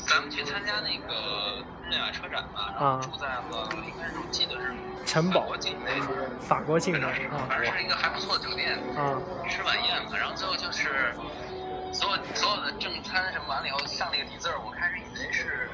[0.07, 1.52] 咱们去参加那个日
[1.93, 2.97] 内瓦车展嘛，然啊。
[2.97, 4.73] 后住在了，应该是我记得是
[5.05, 6.01] 城堡国境内，
[6.41, 6.99] 法国境内
[7.47, 9.21] 反正是一个还不错的酒店，啊。
[9.47, 11.13] 吃晚宴嘛，然后最后就是
[11.93, 15.69] 所有所有的正餐什么完了以后上那个底字儿，我开始以为是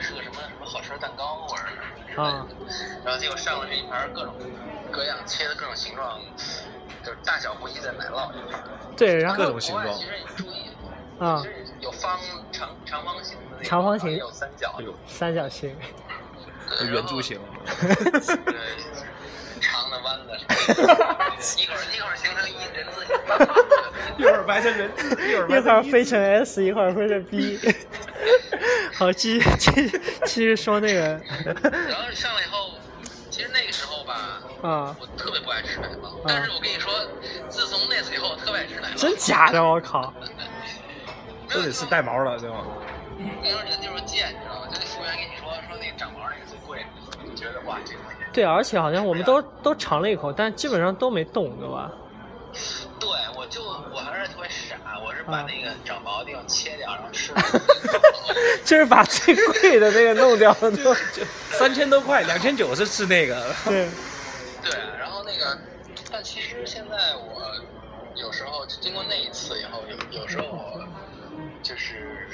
[0.00, 2.46] 是个什么什么好吃的蛋糕或者是之类的啊，
[3.04, 4.34] 然后结果上了是一盘各种
[4.92, 6.20] 各样切的各种形状，
[7.02, 8.62] 就是大小不一的奶酪一盘。
[8.96, 9.84] 对，然后各种形状。
[9.84, 10.70] 国外其实你注意，
[11.18, 11.40] 啊。
[11.42, 12.18] 其实有方
[12.52, 15.74] 长长方形的那种，长方形有三角有，三角形，
[16.78, 17.38] 对圆柱形，
[18.44, 18.56] 对，
[19.60, 20.36] 长的弯的，
[21.56, 23.14] 一会儿一会儿形成一人字形，
[24.18, 27.58] 一会儿掰成人字，一会儿一会儿飞成成 S，一会儿飞成 B。
[28.94, 32.72] 好，继续继续继续说那个然后上来以后，
[33.30, 36.92] 其实那个时候吧，啊，我特别不爱吃奶酪，但是我跟你说，
[37.48, 39.00] 自从那次以后，我特别爱吃奶酪。
[39.00, 39.62] 真假的？
[39.64, 40.12] 我靠！
[41.50, 42.64] 都得是带毛的，对吗？
[42.64, 44.66] 我跟你说，人就是贱，你知道吗？
[44.72, 46.84] 就那服务员跟你说说那长毛那个最贵，
[47.24, 48.00] 你就觉得哇，这个
[48.32, 51.90] 对，而且好像我们都都尝了一口，但基本上都没动，对吧？
[53.00, 57.32] 对，我就我还是特别傻，我是把啊那个长毛的地方切掉，然后吃。
[58.64, 60.94] 就是把最贵的那个弄掉了，就
[61.50, 63.88] 三千多块，两千九是吃那个，对
[64.62, 65.58] 对，然后那个，
[66.12, 67.42] 但其实现在我
[68.14, 70.86] 有时候经过那一次以后，有有时候我
[71.68, 72.26] 就是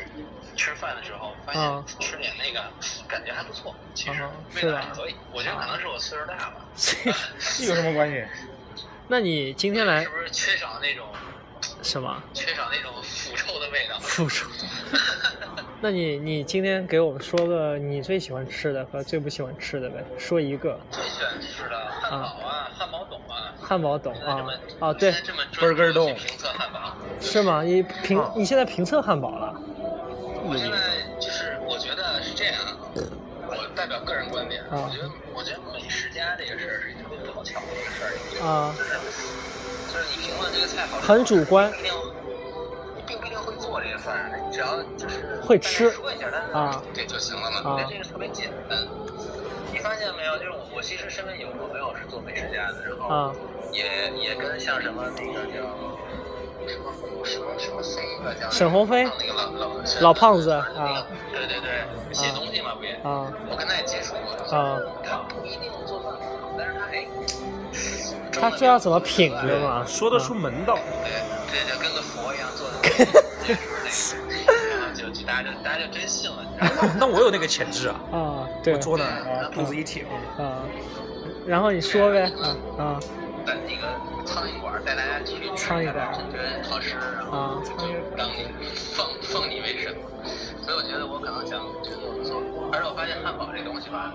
[0.55, 2.63] 吃饭的时候，发啊现吃点那个
[3.09, 5.15] 感觉还不错，其实啊味是吧道还可以。
[5.33, 8.25] 我觉得可能是我岁数大了，这有什么关系？
[9.09, 11.09] 那你今天来是不是缺少那种
[11.83, 12.23] 什么？
[12.33, 13.99] 缺少那种腐臭的味道？
[13.99, 14.49] 腐臭。
[15.83, 20.79] 那你你今天给我们说个你最喜欢吃的和最不喜欢吃的呗，说一个。
[20.93, 23.14] 最喜欢吃的汉堡啊，汉堡。
[23.65, 24.37] 汉堡懂啊。
[24.37, 25.13] 现在这么啊对。
[25.13, 26.81] 现在这么专注 Burger 洞去评测汉堡。
[27.21, 27.63] 是吗？
[27.63, 28.33] 你评啊。
[28.37, 29.55] 你现在评测汉堡了？
[30.47, 30.77] 我现在
[31.19, 32.77] 就是我觉得是这样，啊，
[33.49, 34.85] 我代表个人观点，啊。
[34.85, 38.75] 我觉得我觉得美食家这个事儿是一特别不好巧的一个事儿，啊。
[38.77, 38.91] 就是
[39.91, 41.73] 就是你评论这个菜好，很主观。
[42.95, 45.91] 你并不一定会做这个饭，你只要就是会吃。
[45.93, 46.83] 说一下，啊。
[46.93, 47.59] 对就行了嘛。
[47.65, 47.73] 啊。
[47.73, 48.79] 我觉得这个特别简单。
[49.85, 50.39] 你发现没有？
[50.39, 53.31] 就是我我其实身边有朋友是做美食家的，然后啊
[53.71, 55.61] 也也跟像什么那个叫
[56.67, 62.93] 什么什么什么飞吧，叫沈鸿飞那个老老老胖子那个啊对对对，写东西嘛不也？
[63.03, 67.07] 啊我跟他也接触过，啊他不一定做饭好，但是他哎，
[68.33, 69.85] 他知道怎么品对对吗？
[69.87, 70.79] 说得出门道。
[71.05, 71.13] 对，
[71.53, 72.79] 这就跟个佛一样做的，
[75.27, 76.95] 大家就大家就真信了，你知道吗？
[77.01, 80.05] 那我有那个潜质啊，啊，对坐那儿肚子一挺，
[80.39, 80.63] 啊，
[81.47, 83.01] 然后你说呗啊啊
[83.47, 88.47] 在那个苍蝇馆带大家去吃苍蝇馆真觉得好吃，然后啊就当你
[88.95, 89.95] 奉奉你为神，
[90.63, 94.15] 所以我觉得我可能想去做做，而且我发现汉堡这东西吧，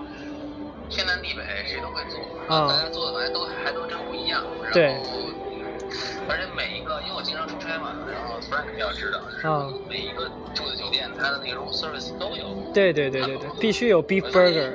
[0.90, 2.20] 天南地北谁都会做，
[2.50, 4.98] 啊大家做的好像都还都真不一样，然后对
[6.28, 12.72] 而且每一个，因为我经常出差嘛，然后 Frank 比较知道，就是啊每一个住的酒店，它的那个 room service 都有。
[12.74, 14.72] 对对对对对，必须有 beef burger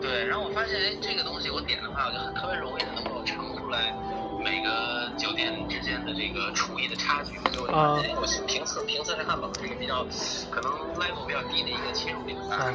[0.00, 3.94] 对，然后我发现，哎，这个东西我点的话，我就很特别容易的能够尝出来
[4.44, 7.38] 每个酒店之间的这个厨艺的差距。
[7.56, 10.04] 所以我就发现，哎，我评测评测这汉堡是一个比较
[10.50, 12.36] 可能 level 比较低的一个切入点。
[12.50, 12.68] 啊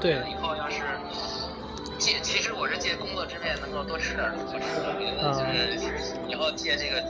[0.00, 0.82] 对以后要是
[2.02, 4.58] 借，其实我是借工作之便能够多吃点儿好吃
[5.22, 7.00] 的，就是以后借这个，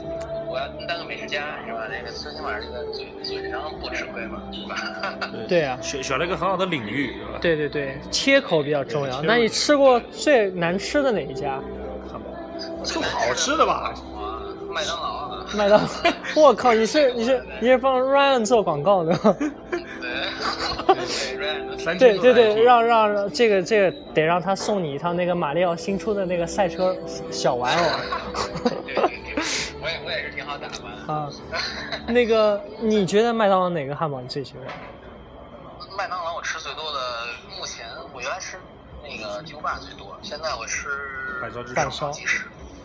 [0.47, 1.87] 我要当个美食家是吧？
[1.89, 5.17] 那个最起码这个嘴嘴上不吃亏嘛，是吧？
[5.49, 7.39] 对啊，选选了一个很好的领域，对吧？
[7.41, 9.19] 对对对，切口比较重要。
[9.23, 11.59] 那你吃过最难吃的哪一家？
[12.11, 13.95] 汉堡，就好吃的吧？
[14.13, 15.87] 哇，麦当劳啊，麦当劳，
[16.39, 19.35] 我靠，你是你是 你是帮 Ryan 做广告的吗？
[21.75, 26.95] 对，对，三对让让让这个这个得让他送你一套那个马里奥新出的那个赛车
[27.31, 27.83] 小玩偶
[28.63, 29.35] 对对对，
[29.81, 31.15] 我也我也是挺好打扮。
[31.15, 31.29] 啊。
[32.07, 34.67] 那个，你觉得麦当劳哪个汉堡你最喜欢？
[35.97, 36.99] 麦当劳我吃最多的，
[37.57, 38.57] 目前我原来吃
[39.03, 40.87] 那个巨无霸最多，现在我吃
[41.73, 42.11] 板烧。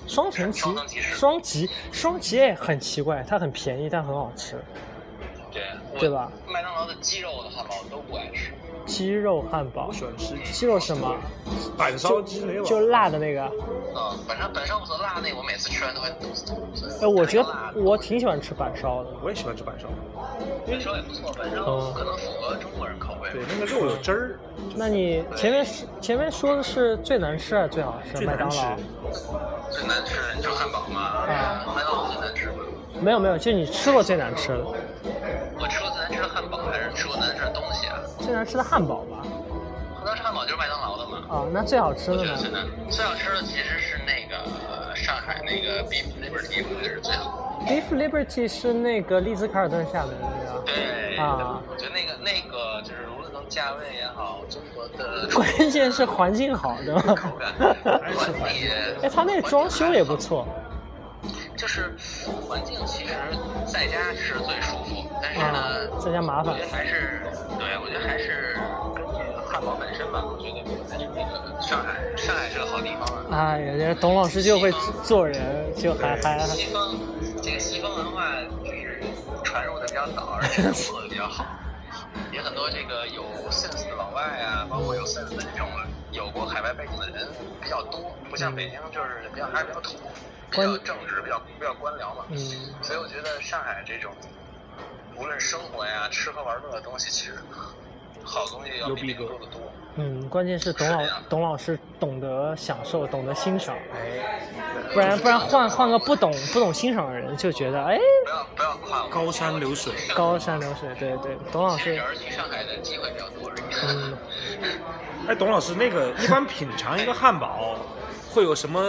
[0.07, 4.57] 双层旗双层鸡双极双极也很奇怪，它很便宜但很好吃。
[5.92, 6.31] 对，对吧？
[6.47, 8.53] 麦当劳的鸡肉的汉堡我都不爱吃。
[8.87, 11.14] 鸡肉汉堡我，喜欢吃鸡肉什么？
[11.77, 13.42] 板烧鸡腿就辣的那个。
[13.94, 16.59] 嗯，本身本身我所辣那个，我每次吃完都会肚子痛。
[16.75, 19.11] 所以哎，我觉得我挺喜欢吃板烧的。
[19.23, 19.88] 我也喜欢吃板烧，
[20.66, 23.31] 板烧也不错，板烧嗯可能符合中国人口味。
[23.31, 24.38] 对，那个肉有汁儿，
[24.75, 28.16] 那你前面是前面说的是最难吃还是最好吃？
[28.16, 28.44] 最难吃。
[28.57, 28.77] 麦当劳？
[29.71, 32.64] 最难吃的你就汉堡嘛，啊麦当劳最难吃吧？
[33.01, 37.98] 没有没有，就你吃过最难吃的，我吃过最难吃的汉堡，还是吃过难吃的东西啊？
[38.20, 39.22] 最难吃的汉堡吧？
[40.05, 41.18] 当时汉堡就是麦当劳的嘛。
[41.29, 42.37] 啊，那最好吃的呢？
[42.37, 47.44] 最难最好吃的其实是那个呃上海那个 beef liberty，我觉得是最好。
[47.66, 50.62] Beef Liberty 是那个丽兹卡尔顿下面的那个。
[50.64, 57.03] 对，啊我觉得那个那个就是无论从价位也好，中国的 关键是环境好，对吧？
[57.14, 58.70] 口感、管理，
[59.03, 60.46] 哎，他那个装修也不错。
[61.59, 61.92] 就是
[62.49, 63.12] 环境其实
[63.66, 65.40] 在家吃最舒服，但是
[65.99, 66.64] 在家麻烦我觉。
[66.64, 67.21] 得还是
[67.59, 68.57] 对，我觉得还是
[68.94, 73.27] 根据汉堡本身吧，我觉得还是那个上海，上海是个好地方啊。
[73.33, 76.94] 哎呀，这董老师就会做人，就还还西方
[77.42, 79.03] 这个西方文化就是
[79.42, 81.44] 传入的比较早，而且融合的比较好，
[82.33, 85.66] 也很多这个有 sense 的老外啊，包括有 sense 的这种
[86.11, 87.29] 有过海外背景的人
[87.61, 89.99] 比较多，不像北京就是比较还是比较土，
[90.51, 92.25] 比较正直，比较比较官僚嘛。
[92.31, 92.38] 嗯，
[92.83, 94.14] 所以我觉得上海这种
[95.16, 97.35] 无论生活呀、吃喝玩乐的东西，其实
[98.25, 99.73] 好东西要比北京多得多。
[100.01, 104.41] 嗯，关键是董老是董老师懂得享受，懂得欣赏，哎，
[104.95, 113.61] 不然不然换换个不懂不懂欣赏的人就觉得哎不要不要夸我高山流水高山流水，对对，董老师现实，而去上海的机会比较多而已。
[113.83, 114.17] 嗯，
[115.27, 117.75] 哎，董老师，那个一般品尝一个汉堡，
[118.33, 118.81] 会有什么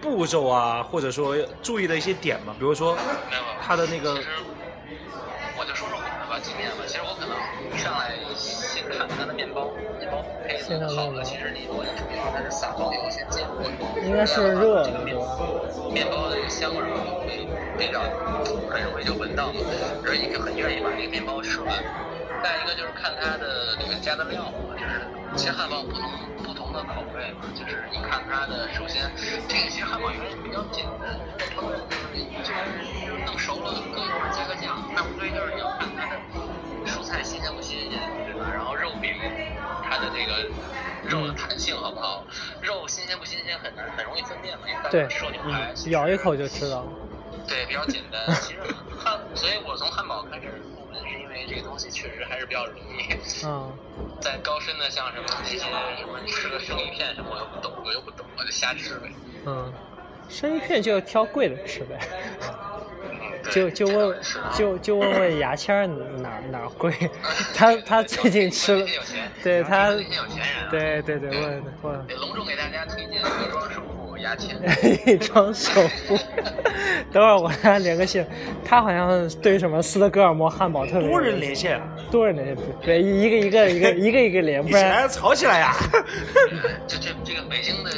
[0.00, 2.52] 步骤啊，或者说注意的一些点吗？
[2.58, 4.10] 比如说没有，它的那个
[5.56, 6.82] 我就说说我的吧，经验吧。
[6.88, 8.16] 其实我可能上来
[10.68, 11.24] 包配先看面包的好了。
[11.24, 13.64] 其实你如果你注意到它是撒包油先煎过，
[14.02, 14.90] 应该是热的。
[14.90, 15.16] 这个面
[15.92, 16.86] 面包的这个香味儿
[17.20, 17.46] 会
[17.78, 18.00] 比较
[18.70, 19.60] 很容易就闻到嘛，
[20.04, 21.82] 而且你很愿意把这个面包吃完。
[22.42, 25.00] 再一个就是看它的里面加的料嘛，就是
[25.36, 26.02] 其实汉堡不同
[26.44, 26.82] 不同的。
[26.84, 29.10] 口味嘛，就是你看它的首先
[29.48, 31.16] 这个其实汉堡原来比较简单，
[31.56, 36.20] 烹饪就是你就是弄熟了搁一块儿加个酱，那无非就是你要看它的
[36.86, 38.50] 蔬菜新鲜不新鲜，对吧？
[38.52, 39.14] 然后肉饼
[39.82, 40.48] 它的这这个
[41.08, 42.24] 肉的弹性好不好？
[42.62, 46.88] 肉新鲜不新鲜很难，很容易分辨嘛，因为大对家吃牛排，咬一口就知道了。
[47.46, 48.24] 对，比较简单。
[48.40, 48.60] 其实
[48.98, 53.14] 汉，所以我从汉堡开始入门，是因为这个东西确实还是比较容易。
[53.44, 53.70] 嗯，
[54.20, 55.66] 在高深的像什么那些什
[56.06, 59.12] 么你吃个生鱼片什么我又不懂，我又不懂，我就瞎吃呗。
[59.46, 59.70] 嗯，
[60.30, 61.98] 生鱼片就挑贵的吃呗，
[62.40, 62.54] 嗯，
[63.50, 64.18] 就就问
[64.54, 66.92] 就就问问牙签儿哪哪贵，
[67.54, 68.86] 他他最近吃了
[69.42, 69.90] 对他。
[70.70, 73.22] 对对对问问隆重给大家推荐
[75.06, 76.18] 一装首富。
[77.12, 78.26] 等会儿我跟他连个线，
[78.64, 85.74] 他好像对什么斯德哥尔摩汉堡特别 多人连线啊，多人连线，对一个一个一个一个一个连，不然吵起来呀！
[86.88, 87.90] 这这这个北京的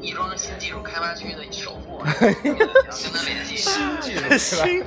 [0.00, 2.38] 亦庄新技术开发区的首富啊，要跟
[3.12, 3.56] 他联系。
[4.38, 4.82] 新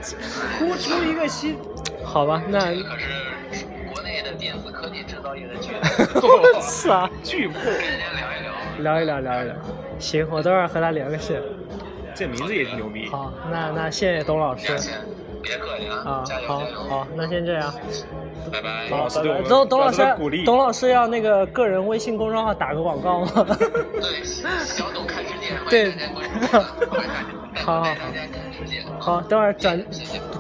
[0.60, 1.58] 突出一个新，
[2.04, 5.82] 好吧，那这个可是国内的电子科技制造业的巨人，
[6.22, 8.06] 我操，巨破，跟人家
[8.78, 9.20] 聊一聊。
[9.20, 9.56] 聊一聊
[10.00, 11.42] 行，我等会儿和他连个线。
[12.16, 13.08] 这名字也牛逼。
[13.10, 14.68] 好，那那谢谢董老师，
[15.42, 16.60] 别客气啊啊，，加油好，
[16.90, 17.74] 好，那先这样。
[18.52, 18.88] 拜拜。
[18.90, 18.98] 好，拜拜。
[18.98, 23.46] 老师对我们董董老师董老师要那个个人微信公众号打个广告吗？
[24.02, 27.90] 对，小董看世界， 对迎大家关注我，欢迎大家，好好
[29.00, 29.86] 好，等会儿转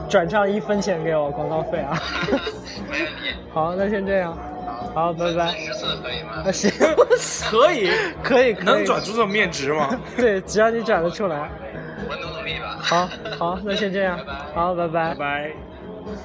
[0.10, 1.98] 转账一分钱给我广告费啊。
[2.90, 3.36] 没问题。
[3.54, 4.38] 好，那先这样。
[4.94, 5.48] 好，拜拜。
[5.52, 6.44] 十次可以吗
[7.50, 7.92] 可以，
[8.24, 8.66] 可以，可以。
[8.66, 9.90] 能转出这种面值吗？
[10.18, 11.50] 对，只要你转得出来。
[12.10, 12.78] 我努努力吧。
[12.80, 14.34] 好，好，那先这样拜拜。
[14.56, 15.16] 好，拜拜拜。
[15.16, 15.52] 拜，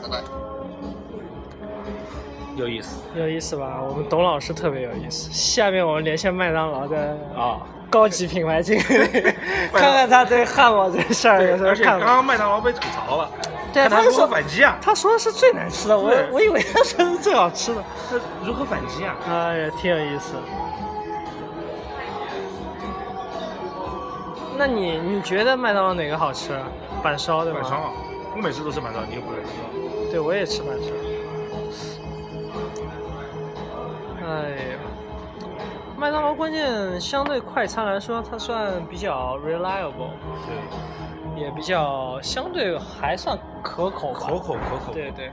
[0.03, 0.19] 拜拜。
[2.55, 3.81] 有意思有意思吧？
[3.83, 5.31] 我们董老师特别有意思。
[5.33, 7.61] 下面我们连线麦当劳的啊！
[7.93, 8.83] 高级品牌经理，
[9.71, 12.07] 看看他对汉堡这事儿有什么而且看法。
[12.07, 13.31] 刚刚麦当劳被吐槽了，
[13.71, 14.79] 对，看他如何他说反击啊？
[14.81, 17.85] 他说的是最难吃的，我我以为他说的是最好吃的。
[18.11, 19.15] 这如何反击啊？
[19.29, 20.33] 哎呀，挺有意思。
[24.57, 26.59] 那你你觉得麦当劳哪个好吃？
[27.03, 27.61] 板烧对吧？
[27.61, 27.91] 板烧啊，
[28.35, 30.11] 我每次都吃板烧，你又不能吃。
[30.11, 30.89] 对，我也吃板烧。
[34.25, 34.72] 哎呀，
[36.03, 40.11] 麦当劳关键相对快餐来说，它算比较 reliable，
[41.37, 44.19] 对，也比较相对还算可口吧。
[44.21, 44.93] 可口可口。
[44.93, 45.31] 对对，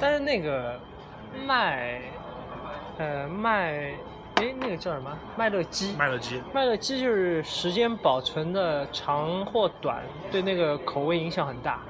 [0.00, 0.80] 但是那个
[1.44, 2.00] 麦，
[2.96, 3.92] 呃麦，
[4.36, 5.10] 哎那个叫什么？
[5.36, 5.94] 麦乐鸡。
[5.98, 10.02] 麦乐鸡，麦乐鸡就是时间保存的长或短，
[10.32, 11.80] 对那个口味影响很大。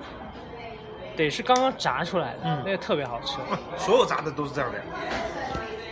[1.15, 3.39] 得是刚刚炸出来的，嗯那个特别好吃。
[3.79, 4.85] 所有炸的都是这样的呀。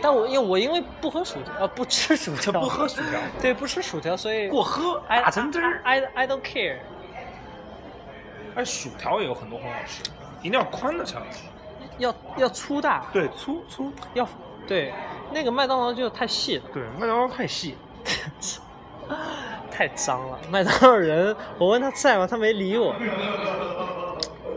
[0.01, 5.81] 但我因为我因为不喝薯条，呃，不吃薯 条，不喝薯条，对，不吃薯条，所以过喝打成汁儿。
[5.83, 6.77] I I don't care。
[8.55, 10.01] 哎，薯条也有很多很好吃，
[10.41, 11.39] 一定要宽的才好吃。
[11.97, 13.91] 要要粗大，对，粗粗。
[14.13, 14.27] 要
[14.67, 14.93] 对，
[15.31, 17.77] 那个麦当劳就太细了，对，麦当劳太细。
[19.69, 20.39] 太脏了。
[20.49, 22.25] 麦当劳人，我问他在吗？
[22.25, 22.95] 他没理我。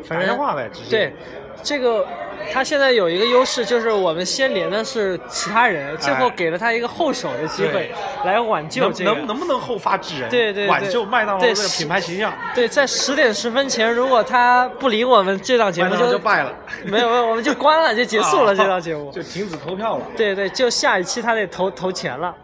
[0.05, 0.91] 反 打正话呗，直接。
[0.91, 1.17] 对，
[1.63, 2.07] 这个
[2.53, 7.93] 他现在有一个优势，就是我们先连的是其他人，最后给了他一个后手的机会
[8.25, 9.13] 来挽救能这个。
[9.13, 10.31] 能能不能后发制人？
[10.31, 16.53] 对对对挽救麦当劳对这个品牌形象，对，在十点十分前，如果他不理我们，这档节目就败了，
[16.87, 19.11] 没有没有，我们就关了，就结束了 啊这档节目。
[19.13, 20.07] 就停止投票了。
[20.17, 22.35] 对对，就下一期他得投投钱了，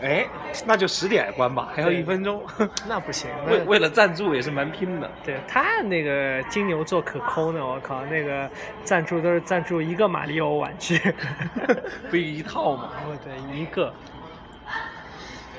[0.00, 0.26] 哎，
[0.64, 2.42] 那就十点关吧，还有一分钟。
[2.86, 3.28] 那不行。
[3.48, 5.10] 为为了赞助也是蛮拼的。
[5.24, 8.48] 对他那个金牛座可抠呢，我靠，那个
[8.84, 11.00] 赞助都是赞助一个马里奥玩具，
[12.10, 12.90] 不一套嘛。
[13.06, 13.92] 哦对，一个。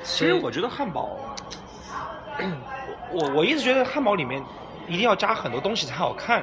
[0.02, 1.18] 其实我觉得汉堡，
[3.12, 4.42] 我我一直觉得汉堡里面
[4.88, 6.42] 一定要加很多东西才好看，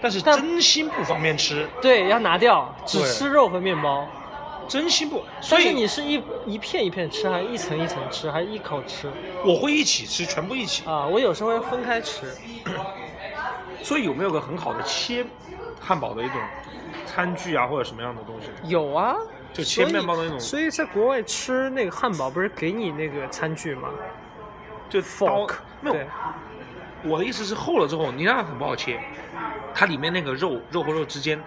[0.00, 4.06] 但是真心不方便吃，对要拿掉，只吃肉和面包。
[4.72, 5.22] 真心不。
[5.42, 9.06] 所以你是一一片一片吃，还是一层一层吃，还是一口吃？
[9.44, 10.82] 我会一起吃，全部一起。
[10.88, 12.26] 啊，我有时候会分开吃。
[13.84, 15.26] 所以有没有个很好的切
[15.78, 16.36] 汉堡的一种
[17.04, 18.48] 餐具啊，或者什么样的东西？
[18.64, 19.14] 有啊，
[19.52, 23.90] 就切面包的那种所以在国外吃那个汉堡，不是给你那个餐具吗
[24.88, 26.06] 就刀？fork，没有对，
[27.04, 28.98] 我的意思是厚了之后，你那样很不好切，
[29.74, 31.38] 它里面那个肉肉和肉之间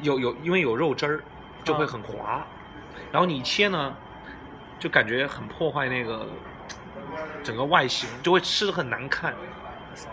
[0.00, 1.22] 有有因为有肉汁儿，
[1.68, 2.46] 就会很滑，
[3.12, 3.94] 然后你切呢，
[4.78, 6.26] 就感觉很破坏那个
[7.44, 9.34] 整个外形，就会吃的很难看。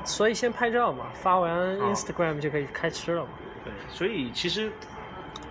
[0.03, 3.30] 所以先拍照嘛，发完啊 Instagram 就可以开吃了嘛。
[3.64, 4.70] 对，所以其实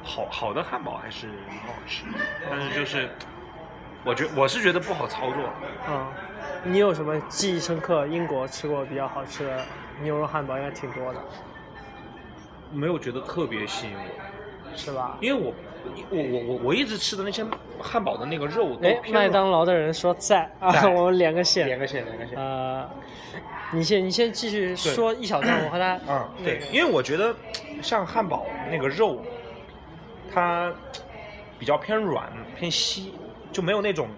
[0.02, 2.04] 好好的汉堡还是很好吃，
[2.50, 3.08] 但是就是
[4.04, 5.50] 我觉我是觉得不好操作。
[5.88, 6.06] 嗯，
[6.64, 8.06] 你有什么记忆深刻？
[8.08, 9.64] 英国吃过比较好吃的
[10.02, 11.20] 牛肉汉堡应该挺多的，
[12.72, 15.16] 没有觉得特别吸引我，是吧？
[15.20, 15.54] 因为我
[16.10, 17.44] 我我我我一直吃的那些
[17.80, 21.66] 汉堡的那个肉都哎，偏麦当劳的人说在啊，在 我们连个线。
[21.66, 22.36] 连个线连个线。
[22.38, 22.88] 呃，
[23.72, 27.34] 你先你先继续说一小段，我和他嗯，对那，个因为我觉得
[27.82, 29.22] 像汉堡那个肉，
[30.32, 30.72] 它
[31.58, 33.14] 比较偏软偏稀，
[33.52, 34.08] 就没有那种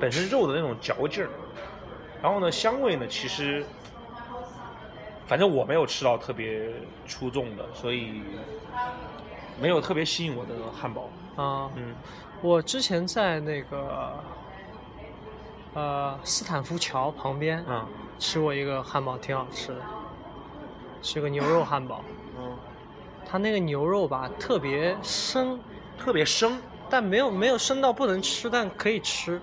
[0.00, 1.30] 本身肉的那种嚼劲儿。
[2.22, 3.64] 然后呢，香味呢，其实
[5.26, 6.70] 反正我没有吃到特别
[7.06, 8.22] 出众的，所以
[9.60, 11.08] 没有特别吸引我的汉堡。
[11.36, 11.94] 啊，嗯，
[12.42, 14.14] 我之前在那个
[15.74, 17.86] 呃斯坦福桥旁边嗯
[18.18, 19.80] 吃过一个汉堡，挺好吃的，
[21.02, 22.04] 是个牛肉汉堡。
[22.38, 22.56] 嗯，
[23.26, 25.58] 它那个牛肉吧特别生，
[25.98, 29.40] 特别生但没有没有生到不能吃，但可以吃。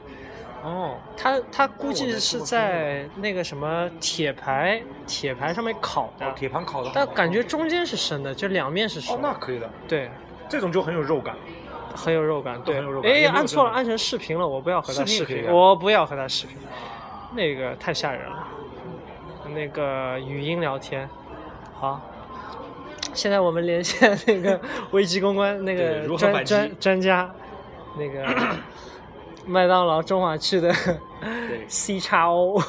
[0.63, 10.09] 哦，它它估计是在那个什么铁牌铁牌上面烤的，哦，铁盘烤的，但感觉中间是生的，就两面是熟哦，那可以的，对，
[10.47, 11.35] 这种就很有肉感。
[11.93, 12.61] 很有肉感。
[12.63, 16.55] 对很有肉，感哎按错了，按成视频了，我不要和他视频，我不要和他视频，
[17.35, 18.47] 那个太吓人了。
[19.53, 21.09] 那个语音聊天，
[21.79, 21.99] 好。
[23.13, 24.57] 现在我们连线 那个
[24.91, 27.29] 危机公关那个专专专家，
[27.97, 28.25] 那个
[29.45, 30.73] 麦当劳中华区的
[31.21, 32.61] 对 C 叉 O，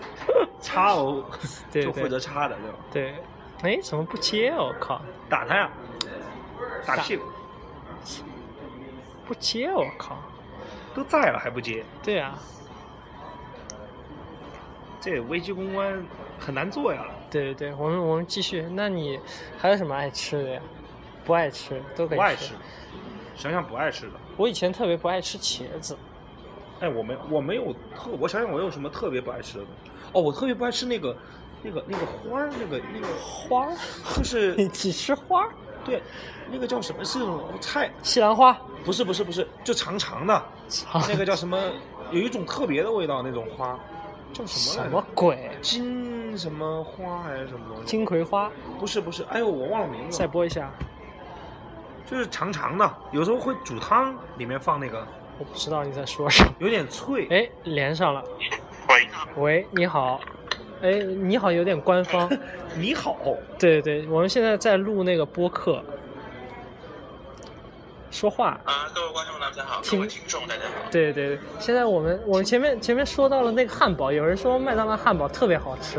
[0.60, 1.24] 叉 O，，
[1.70, 2.56] 就负责叉的，
[2.92, 3.14] 对吧？
[3.62, 4.56] 对，哎，怎么不接啊？
[4.58, 5.70] 我靠，打他呀，
[6.86, 7.24] 打屁股，
[9.26, 9.74] 不接啊！
[9.76, 10.16] 我靠，
[10.94, 12.38] 都在了还不接，对啊，
[15.00, 16.04] 这危机公关
[16.38, 17.06] 很难做呀。
[17.30, 18.62] 对对对，我们我们继续。
[18.70, 19.18] 那你
[19.58, 20.60] 还有什么爱吃的呀？
[21.24, 22.54] 不爱吃都可以不爱吃，
[23.34, 24.12] 想想不爱吃的。
[24.36, 25.96] 我以前特别不爱吃茄子，
[26.84, 29.90] 哎，我没我没有特，我想想我有什么特别不爱吃的东西？
[30.12, 31.16] 哦，我特别不爱吃那个
[31.62, 33.72] 那个那个花儿，那个那个花儿，
[34.18, 35.50] 就是 你只吃花儿？
[35.84, 36.02] 对，
[36.50, 37.02] 那个叫什么？
[37.04, 37.90] 是那种菜？
[38.02, 38.52] 西兰花，
[38.84, 40.42] 不是不是不是，就长长的，
[41.08, 41.58] 那个叫什么？
[42.10, 43.78] 有一种特别的味道，那种花
[44.32, 44.94] 叫什么来什？
[44.94, 45.50] 么鬼？
[45.62, 47.84] 金什么花还是什么东西？
[47.84, 50.18] 金葵花，不是不是，哎呦，我忘了名字了。
[50.18, 50.70] 再播一下。
[52.06, 55.06] 就是长长的，有时候会煮汤，里面放那个，
[55.38, 56.54] 我不知道你在说什么。
[56.58, 57.26] 有点脆。
[57.30, 58.22] 哎，连上了。
[58.88, 60.20] 喂，喂，你好。
[60.82, 62.30] 哎，你好，有点官方。
[62.76, 63.16] 你好，
[63.58, 65.82] 对对，我们现在在录那个播客，
[68.14, 68.58] 说话。
[68.64, 70.88] 啊，各位观众大家好，各听位听众大家好。
[70.88, 75.98] 对对对，现在我们我们前面前面说到了那个汉堡，有人说麦当劳汉堡特别好吃，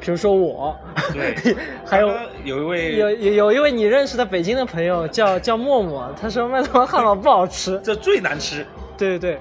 [0.00, 0.76] 比如说我，
[1.12, 8.66] 对 还有有一位有有有一位你认识的北京的朋友叫叫默默，他说麦当劳汉堡不好吃，这最难吃，
[8.98, 9.40] 对对对，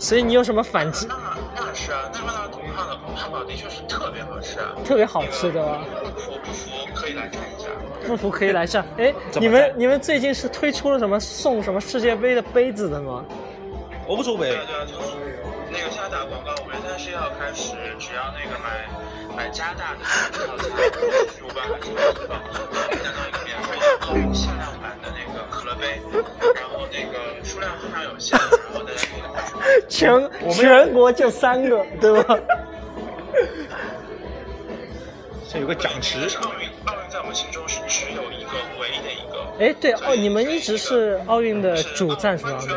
[0.00, 1.06] 所以你有什么反击？
[1.08, 1.14] 那
[1.54, 2.48] 那是啊，那麦当劳
[2.82, 4.74] 汉堡汉堡的确是特别好吃啊。
[4.84, 5.84] 特别好吃的吧？
[6.02, 7.68] 不服不服可以来看一下。
[8.06, 8.84] 不服可以来上。
[8.98, 13.24] 哎，你们你们最近是推出了什么送什么世界杯的杯子的吗？
[14.06, 15.16] 欧洲杯对啊对啊，就是
[15.70, 18.84] 那个现在打广告，五月三十一号开始，只要那个买
[19.34, 20.04] 买加大的
[20.46, 20.68] 套餐，
[21.32, 26.02] 十五万还是二十万，可以拿到一个免费的限量版的那个可乐杯，
[26.54, 29.23] 然后那个数量非常有限，然后大家。
[29.88, 32.38] 全全国就三个，对吧？
[35.50, 38.50] 这有个奖池奥运，奥运在我们心中是只有一个，
[38.80, 39.44] 唯一的一个。
[39.64, 42.76] 哎，对哦，你们一直是奥运的主赞助是商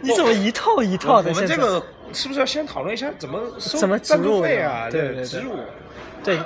[0.00, 1.28] 你怎么一套一套的？
[1.30, 4.88] 我们这个是不是要先讨论一下怎么收怎么植赞助费啊？
[4.90, 5.56] 对对对植入。
[6.24, 6.38] 对，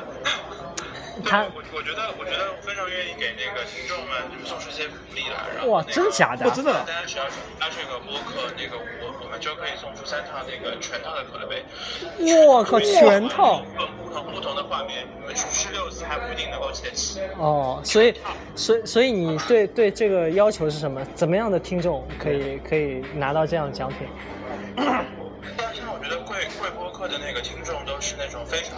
[1.24, 6.50] 他我我觉得我觉得非常愿意给那个听众们就是送出一些福利来，然后哇，那个真假的我？
[6.50, 7.24] 真的大家只要
[7.60, 11.64] 加这个播客，那个我我们就可以送出三套那个全套的可乐杯。
[12.46, 13.62] 我靠，全套
[14.02, 17.20] 不同不同的画面，你们去吃六次还不一定能够记得起。
[17.38, 18.14] 哦，所以，
[18.54, 21.04] 所以，所以你对对这个要求是什么？
[21.14, 24.08] 怎么样的听众可以可以拿到这样的奖品？
[25.56, 28.76] 但是我觉得贵贵播客的那个听众都是那种非常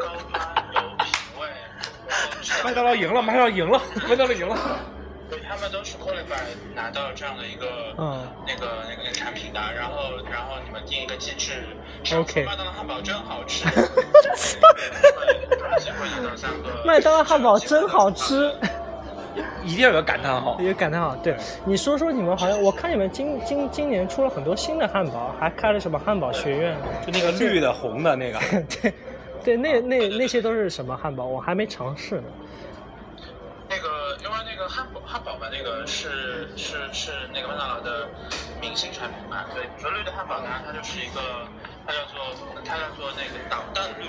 [0.00, 0.63] 高端
[2.64, 4.56] 麦当劳赢了，麦当劳赢了，麦当劳赢了。
[5.30, 6.44] 对，他们都是 qualify
[6.74, 7.66] 拿到这样的一个，
[7.98, 11.64] 嗯那个那个那个产品的，然后然后你们定一个机制
[12.14, 13.64] OK 麦当劳汉堡真好吃。
[16.84, 18.54] 麦当劳汉堡 真好吃，
[19.64, 20.60] 一定要有个感叹号。
[20.60, 21.16] 有感叹号。
[21.16, 21.34] 对，
[21.64, 26.76] 你说说你们好像，我看你们今今今年出了很多新的汉堡，还开了什么汉堡学院？
[27.04, 28.38] 就那个绿的、红的那个，
[28.82, 28.92] 对，
[29.44, 31.24] 对，那那那些都是什么汉堡？
[31.26, 32.24] 我还没尝试呢。
[33.68, 38.08] 那个，因为那个汉堡汉堡吧，那个是是是那个麦当劳的
[38.60, 39.64] 明星产品嘛，对。
[39.64, 41.20] 你说绿的汉堡呢，它就是一个
[41.86, 42.22] 它叫做
[42.64, 44.06] 它叫做那个导弹绿，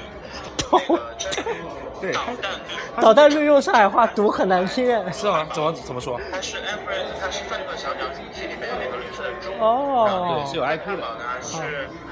[0.71, 1.43] 那个真
[2.01, 3.01] 对导弹绿。
[3.01, 5.11] 导弹绿用上海话读很难听哎。
[5.11, 5.45] 是吗？
[5.53, 6.19] 怎么怎么说？
[6.31, 8.64] 它是 Angry，它是愤怒的小鸟主题里面
[9.59, 10.85] 哦对，是有 IP 的。
[10.85, 11.57] 汉堡呢是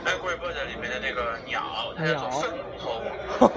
[0.06, 1.62] Angry Bird 里面的那个鸟，
[1.98, 3.02] 它叫做愤怒头，
[3.40, 3.52] 呃，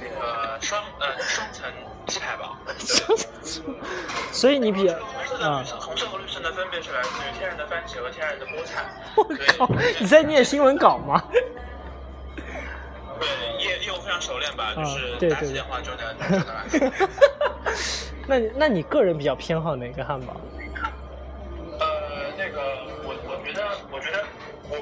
[0.00, 1.70] 那个双呃双层
[2.06, 2.56] 鸡排堡。
[4.32, 8.84] 所以你比红色的啊绿，色，红色和绿色呢，分别是来自于天然的番茄和天然的菠菜。
[9.16, 9.24] 我
[9.56, 9.68] 靠，
[10.00, 11.22] 你在念新闻稿吗？
[13.18, 14.74] 对，业业务非常熟练吧？
[14.74, 16.66] 就啊是打起电话就能就能来。
[18.28, 20.36] 那那你个人比较偏好哪个汉堡？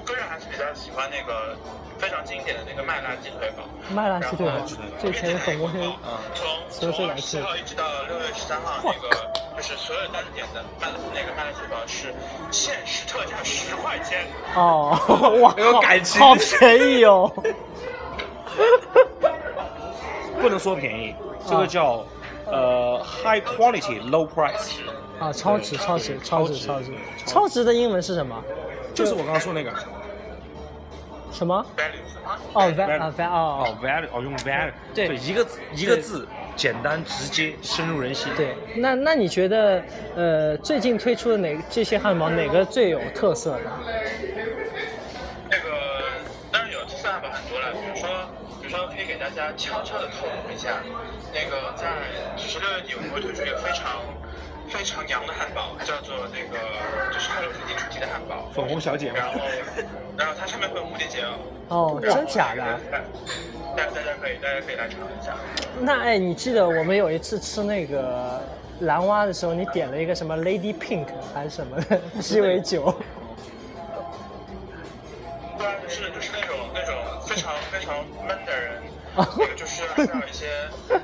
[0.04, 1.56] 个人还是比较喜欢那个
[1.98, 3.64] 非常经典的那个麦辣鸡腿堡。
[3.90, 4.66] 麦辣鸡腿堡然后，
[5.00, 5.80] 这以前董国轩
[6.70, 9.08] 从从十号一直到六月十三号，那个
[9.56, 12.14] 就是所有单点的麦那个麦辣鸡腿堡是
[12.50, 14.26] 限时特价十块钱。
[14.54, 14.98] 哦，
[15.40, 17.32] 哇，有好感情好便宜哦。
[20.40, 21.14] 不能说便宜，
[21.48, 22.04] 这个叫
[22.46, 24.80] 呃 high quality low price，
[25.18, 26.92] 啊，超值，超值，超值，超值，
[27.24, 28.44] 超值的英文是什么？
[28.94, 29.72] 就是我刚刚说那个。
[31.32, 31.66] 什么？
[32.52, 35.16] 哦 van 哦哦，value 哦用 value，对。
[35.16, 38.32] 一个字一个字，简单直接，深入人心。
[38.36, 39.82] 对，那那你觉得
[40.14, 43.64] 呃最近推出的哪这些汉堡哪个最有特色的？
[45.50, 45.68] 那个
[46.52, 48.08] 当然有特色汉堡很多了，比如说，
[48.62, 50.80] 比如说可以给大家悄悄的透露一下，
[51.34, 51.90] 那个在
[52.36, 54.00] 十六月底我们会推出一个非常
[54.68, 56.58] 非常洋的汉堡，叫做那个
[57.12, 59.40] 就是 Hello Kitty 主题的汉堡，粉红小姐然后
[60.16, 61.38] 然后它上面会有蝴蝶结哦。
[61.68, 62.62] 哦，真假的？
[63.76, 65.34] 大大家可以大家可以来尝一下。
[65.80, 68.42] 那哎，你记得我们有一次吃那个
[68.80, 72.94] 蓝蛙的时候，你点了一个什么 Lady Pink 还是什么的 鸡尾酒？
[75.56, 76.94] 不然就是就是那种那种
[77.26, 78.82] 非常非常闷的人，
[79.16, 80.46] 哦那个就是需要一些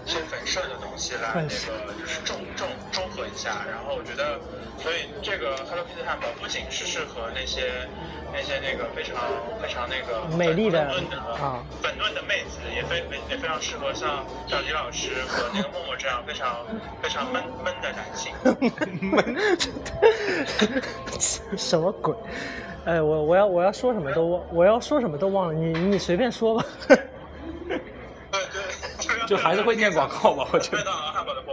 [0.05, 1.49] 一些粉色的东西来那个
[1.99, 2.37] 就是中
[3.21, 3.65] 中中和一下。
[3.69, 4.41] 然后我觉得，
[4.79, 7.89] 所以这个 Hello Kitty 汉堡不仅是适合那些
[8.33, 9.17] 那些那个非常
[9.61, 16.65] 非常那个美丽的粉嫩的啊粉嫩的妹子，也非非也非常适合像小李老师和那个默默这样非常
[17.03, 18.33] 非常闷闷的男性。
[21.57, 22.15] 什么鬼？
[22.87, 26.65] 哎，我我要我要说什么都忘，我要说什么都忘了，你你随便说吧。
[26.89, 26.97] 对
[28.31, 30.91] 对，就还是会念广告吧我觉得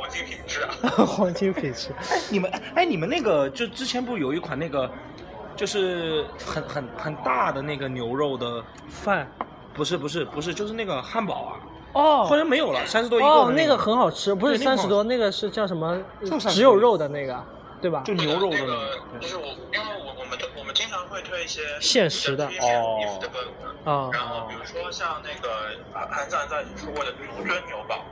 [0.07, 0.69] 黄金品质啊。
[1.05, 1.89] 黄金品质，
[2.29, 4.89] 你们哎，你们那个就之前不是有一款那个，
[5.55, 9.29] 就是很很很大的那个牛肉的，饭？
[9.73, 11.59] 不是不是不是，就是那个汉堡啊，
[11.93, 12.25] 哦。
[12.25, 15.97] 好像没有了，三十多一个的，哦那个很好吃，不是三十多，那个是叫什么？
[16.49, 17.43] 只有肉的那个，
[17.81, 18.01] 对吧？
[18.05, 22.47] 就牛肉的那那个个，就是我，因为我我们都我们经常会推一些限时的。
[22.47, 22.57] 比
[23.87, 28.03] 较推荐衣服的歌哦然后比如说像那个啊很早很早以前出过的竹尊牛堡，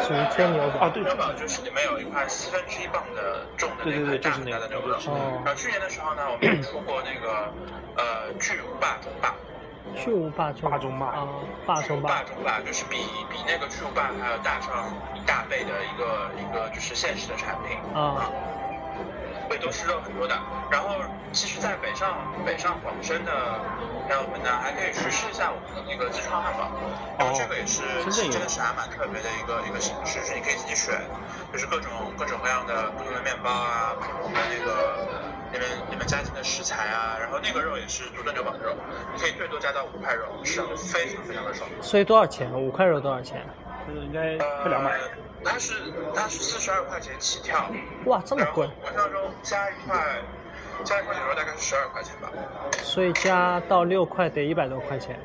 [0.00, 0.86] 属于煎牛堡。
[0.86, 1.02] 啊对。
[1.04, 4.60] 牛堡就是里面有一块四分之一磅的重的对对那块大很对就是那个。
[4.60, 4.96] 大的牛肉。
[5.06, 5.42] 哦。
[5.44, 7.52] 然后去年的时候呢，我们也出过那个
[7.96, 9.34] 呃巨无霸中霸，
[9.94, 10.78] 巨无霸中霸。
[10.78, 11.06] 中霸。
[11.06, 11.28] 啊，
[11.66, 12.08] 霸中霸。
[12.08, 12.96] 霸中霸就是比
[13.28, 17.76] 比那个巨无霸还要大上一大倍的一个一个就是现实的产品。
[17.94, 18.30] 啊
[19.48, 20.34] 会多吃肉很多的。
[20.70, 21.00] 然后，
[21.32, 23.32] 其实，在北上北上广深的
[24.06, 26.70] 朋友们呢，还可以去试一下我们的那个自创汉堡。
[27.18, 31.00] 然后这个也是真正有真的是还蛮特别的一个一个形式，是你可以自己选，
[31.52, 35.08] 就是各种各种各样的不同的面包啊，不同的那个
[35.52, 38.76] 你们你们加进的食材啊，然后那个肉也是独炖牛堡的肉，
[39.14, 41.68] 你可以最多加到五块肉，吃上去非常非常的爽。
[41.80, 42.52] 所以多少钱？
[42.52, 43.44] 五块肉多少钱？
[43.88, 44.92] 就是应该快两百。
[44.92, 44.98] 呃，
[45.44, 45.74] 它是
[46.14, 47.70] 它是四十二块钱起跳，
[48.06, 48.70] 哇，这么然后贵！
[48.82, 50.22] 我印象中加一块
[50.84, 52.30] 加一块牛肉大概是十二块钱吧。
[52.82, 55.18] 所以加到六块得一百多块钱。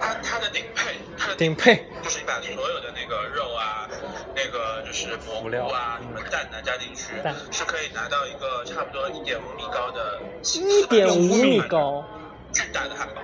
[0.00, 3.88] 它它的顶配，它的顶配就是你把所有的那个肉啊，
[4.34, 7.14] 那个就是蘑菇啊，什么蛋啊加进去，
[7.50, 10.20] 是可以拿到一个差不多一点五米高的
[10.54, 12.04] 一点五米高，
[12.52, 13.22] 巨大的汉堡。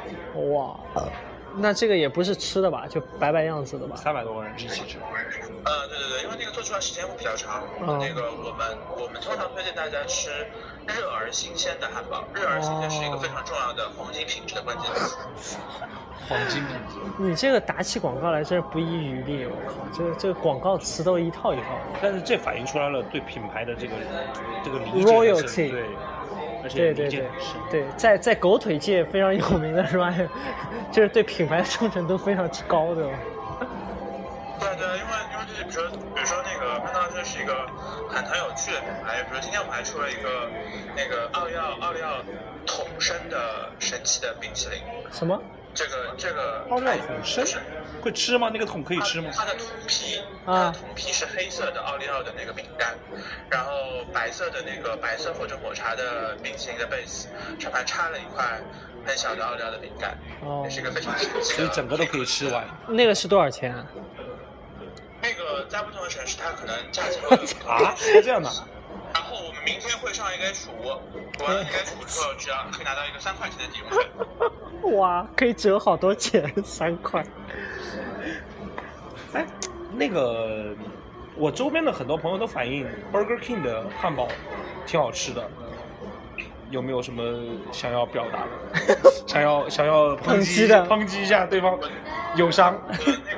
[0.51, 1.11] 哇！
[1.57, 2.87] 那这个也不是吃的吧？
[2.89, 3.97] 就摆摆样子的吧？
[3.97, 4.99] 三百多个人一起吃，
[5.65, 7.63] 呃，对对对，因为那个做出来时间会比较长。
[7.87, 10.31] 哦那个我们我们通常推荐大家吃
[10.87, 15.57] 热而新鲜的汉堡，热而新鲜是一个非常重要的黄金品质的关键词。
[16.29, 16.99] 黄金品质。
[17.19, 19.75] 你这个打起广告来真是不遗余力，我靠！
[19.97, 21.99] 这个这个广告词都一套一套的。
[22.01, 23.95] 但是这反映出来了对品牌的这个
[24.65, 25.85] 这个理解 Royalty 对，
[26.69, 27.31] 而且对对对。
[27.71, 30.15] 对，在在狗腿界非常有名的是吧？
[30.93, 33.03] 就是对品牌的忠诚度非常之高的。
[34.61, 37.67] 对啊对啊，因为因为就是比如说比如说那个麦当劳是一个
[38.09, 40.51] 很很有趣的品牌，比如说今天我们还出了一个
[40.95, 42.21] 那个奥利奥奥利奥
[42.67, 44.79] 桶身的神奇的冰淇淋，
[45.11, 45.41] 什么？
[45.79, 47.59] 这个这个奥利奥桶身就是
[48.03, 48.51] 会吃吗？
[48.53, 49.31] 那个桶可以吃吗？
[49.33, 52.97] 它的桶皮，它啊的桶皮是黑色的奥利奥的那个饼干，
[53.49, 53.71] 然后
[54.13, 57.29] 白色的那个白色或者抹茶的冰淇淋的 base
[57.61, 58.61] 上面插了一块
[59.07, 61.45] 很小的奥利奥的饼干，哦也是一个非常神奇的。
[61.45, 62.67] 所以整个都可以吃完。
[62.89, 63.87] 那个是多少钱啊？
[65.23, 67.37] 那个在不同的城市，它可能价钱会。
[67.69, 68.51] 啊，是这样的。
[69.69, 70.89] 明天会上一个 H 五，
[71.45, 74.97] 完了那个 H 五之后，只要可以拿到一个三块钱的抵用券。
[74.97, 77.23] 哇，可以折好多钱，三块。
[79.35, 79.45] 哎，
[79.93, 80.75] 那个
[81.37, 84.27] 我周边的很多朋友都反映 Burger King 的汉堡
[84.87, 85.47] 挺好吃的，
[86.71, 87.23] 有没有什么
[87.71, 88.47] 想要表达
[88.87, 89.13] 的？
[89.29, 91.79] 想要想要抨抨击击的抨击一下对方
[92.37, 92.73] 友商？
[92.89, 92.97] 呃，
[93.27, 93.38] 那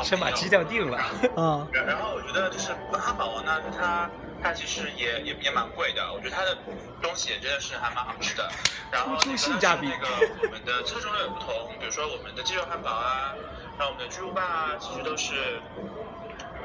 [0.00, 0.04] 好。
[0.04, 0.98] 先把基调定了。
[1.36, 4.10] 嗯，然然后我觉得就是汉堡王呢，它
[4.42, 6.56] 它其实也也也蛮贵的，我觉得它的
[7.02, 8.48] 东西也真的是还蛮好吃的。
[8.90, 10.06] 然后突出那个性价比那个
[10.42, 13.34] 我们的侧重点不同，比如说我们的鸡肉汉堡啊，
[13.78, 15.60] 然后我们的巨无霸啊，其实都是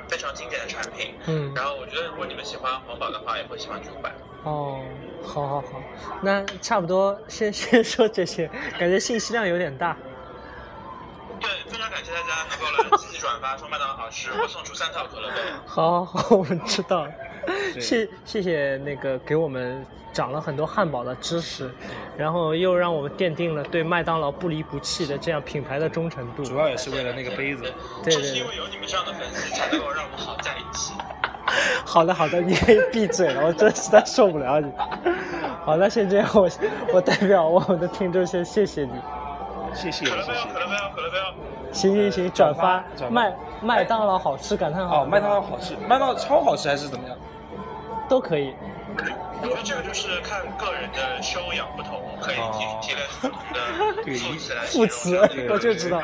[0.07, 1.13] 非常经典的产品。
[1.27, 4.09] 嗯然后我觉得如果你们喜欢黄堡的话，也会喜欢巨无霸。
[4.43, 4.79] 哦，
[5.23, 5.83] 好好好，
[6.21, 8.47] 那差不多先 先说这些，
[8.79, 9.95] 感觉信息量有点大。
[11.45, 15.35] 对，非常感谢大家能够来积极转发说麦当劳好吃，我送出三套可乐杯。
[15.65, 17.07] 好好好，我们知道
[17.79, 21.69] 谢谢谢那个给我们讲了很多汉堡的知识，
[22.17, 26.43] 然后又让我们奠定了对麦当劳不离不弃的这样品牌的忠诚度。
[26.43, 27.63] 主要也是为了那个杯子。
[28.03, 30.93] 对对是因为有你们这样的粉丝，才能够让我们好在一起。
[31.85, 34.71] 好的好的，你可以闭嘴了，我真实在受不了你。
[35.63, 36.49] 好，那先这样，我
[36.93, 38.91] 我代表我们的听众先谢谢你。
[39.75, 40.59] 谢谢谢可乐杯哦，可谢。
[40.59, 41.33] 乐杯哦，可乐杯哦。
[41.71, 45.03] 行行行，转发转发麦麦当劳好吃感叹号。
[45.03, 47.17] 哦，麦当劳好吃，麦当劳超好吃还是怎么样？
[48.07, 48.53] 都可以。
[49.41, 56.01] 我觉得这个就是看个人的修养不同，可以哦提提炼不同的 对副词来形容副词我就知道。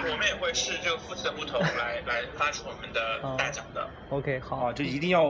[0.00, 3.00] 我们也会视这个副词的不同 来来发出我们的
[3.36, 3.84] 大奖的。
[4.10, 5.24] OK，好啊，，就一定要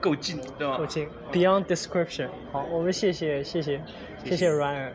[0.00, 0.86] 够近，对吧够？
[0.86, 1.06] 近。
[1.30, 2.28] Beyond description。
[2.50, 3.80] 好，我们谢谢谢谢
[4.24, 4.92] 谢谢 Ryan。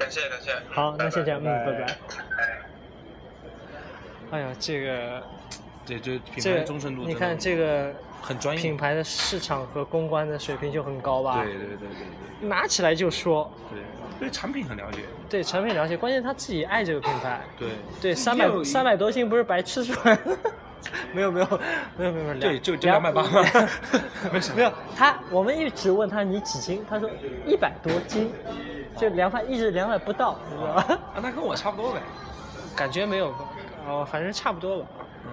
[0.00, 0.50] 感谢感谢。
[0.70, 1.96] 好，那先这样，嗯，拜拜拜。
[4.30, 5.22] 哎呀，这个
[5.84, 7.92] 对，就品这个牌忠诚度，你看这个
[8.22, 8.62] 很专业。
[8.62, 11.44] 品牌的市场和公关的水平就很高吧？
[11.44, 13.80] 对对对对对拿起来就说，对
[14.18, 15.00] 对，产品很了解。
[15.28, 17.40] 对产品了解，关键他自己爱这个品牌。
[17.58, 17.68] 对
[18.00, 20.36] 对，三百三百多斤不是白吃出来的。
[21.12, 21.46] 没有没有
[21.98, 23.68] 没有没有没有，对就就两280两
[24.32, 27.08] 没事 没有他，我们一直问他你几斤，他说
[27.46, 28.32] 一百多斤，
[28.96, 30.82] 就两百一直两百不到，你知道吧？
[31.14, 32.00] 啊，那跟我差不多呗。
[32.76, 33.34] 感觉没有，
[33.86, 34.86] 哦，反正差不多吧，
[35.24, 35.30] 嗯，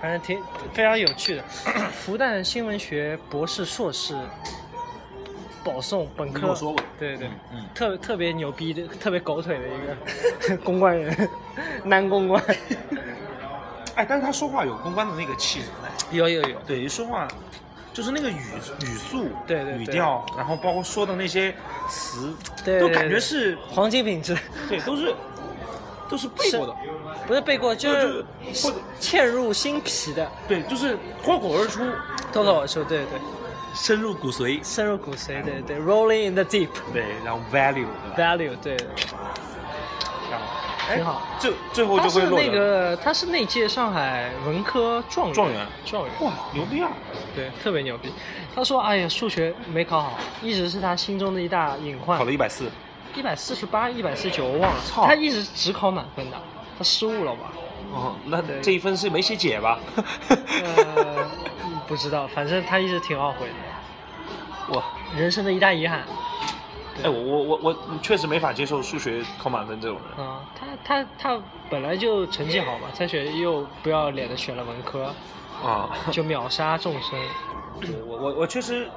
[0.00, 0.42] 反正挺
[0.72, 1.42] 非常有趣的。
[1.92, 4.16] 复旦新闻学博士、硕士
[5.62, 6.54] 保送本科，
[6.98, 11.28] 对对对，嗯特特别牛逼的、特别狗腿的一个 公关人，
[11.84, 12.42] 男公关。
[13.96, 15.66] 哎，但是他说话有公关的那个气质。
[16.10, 17.28] 有有有，对，一说话
[17.98, 18.36] 就是那个语
[18.82, 19.82] 语速、对对对。
[19.82, 21.52] 语调，然后包括说的那些
[21.88, 22.32] 词，
[22.64, 24.38] 对对都感觉是，黄金品质，
[24.68, 25.12] 对，都是
[26.08, 26.76] 都是背过的，
[27.26, 28.24] 不是背过，就是
[28.62, 31.84] 或者嵌入心脾的，对，就是脱口而出，
[32.32, 33.18] 脱口而出，对对，
[33.74, 37.84] 深入骨髓，深入骨髓，对对，rolling in the deep 对，然后 value，
[38.62, 38.76] 对
[40.94, 41.22] 挺好。
[41.38, 46.90] 最最后就会落得是那个，他是那届上海文科状元，状元状元，哇，牛逼啊！
[47.34, 48.12] 对，特别牛逼。
[48.54, 52.24] 他说：“哎呀，数学没考好，一直是他心中的一大隐患考。
[52.24, 52.68] 了一百四，
[53.14, 54.80] 一百四十八、一百四十九，我忘了。
[54.84, 56.36] 操他一直只考满分的，
[56.76, 57.52] 他失误了吧？
[57.92, 59.78] 哦，那对这一分是没写解吧？
[61.86, 64.82] 不知道，反正他一直挺懊悔的，哇，
[65.16, 66.02] 人生的一大遗憾。
[67.02, 70.26] 哎，我我我我确实没法接受数学考满分这种人。
[70.26, 75.12] 啊、他他他本来就成绩好嘛，才选又不要脸的选了文科，
[75.64, 77.18] 啊， 就秒杀众生。
[78.06, 78.88] 我我我确实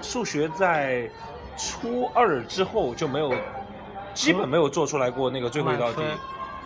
[0.00, 1.10] 数学在
[1.56, 3.34] 初二之后就没有，
[4.14, 6.00] 基本没有做出来过那个最后一道题。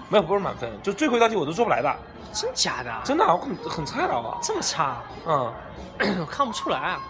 [0.08, 1.96] 没有，不是满分，就最后一道题我都做不来的，
[2.32, 3.00] 真假的？
[3.02, 4.38] 真的啊，我很很菜了吧？
[4.42, 5.02] 这么差？
[5.26, 5.52] 嗯，
[6.20, 7.00] 我看不出来啊。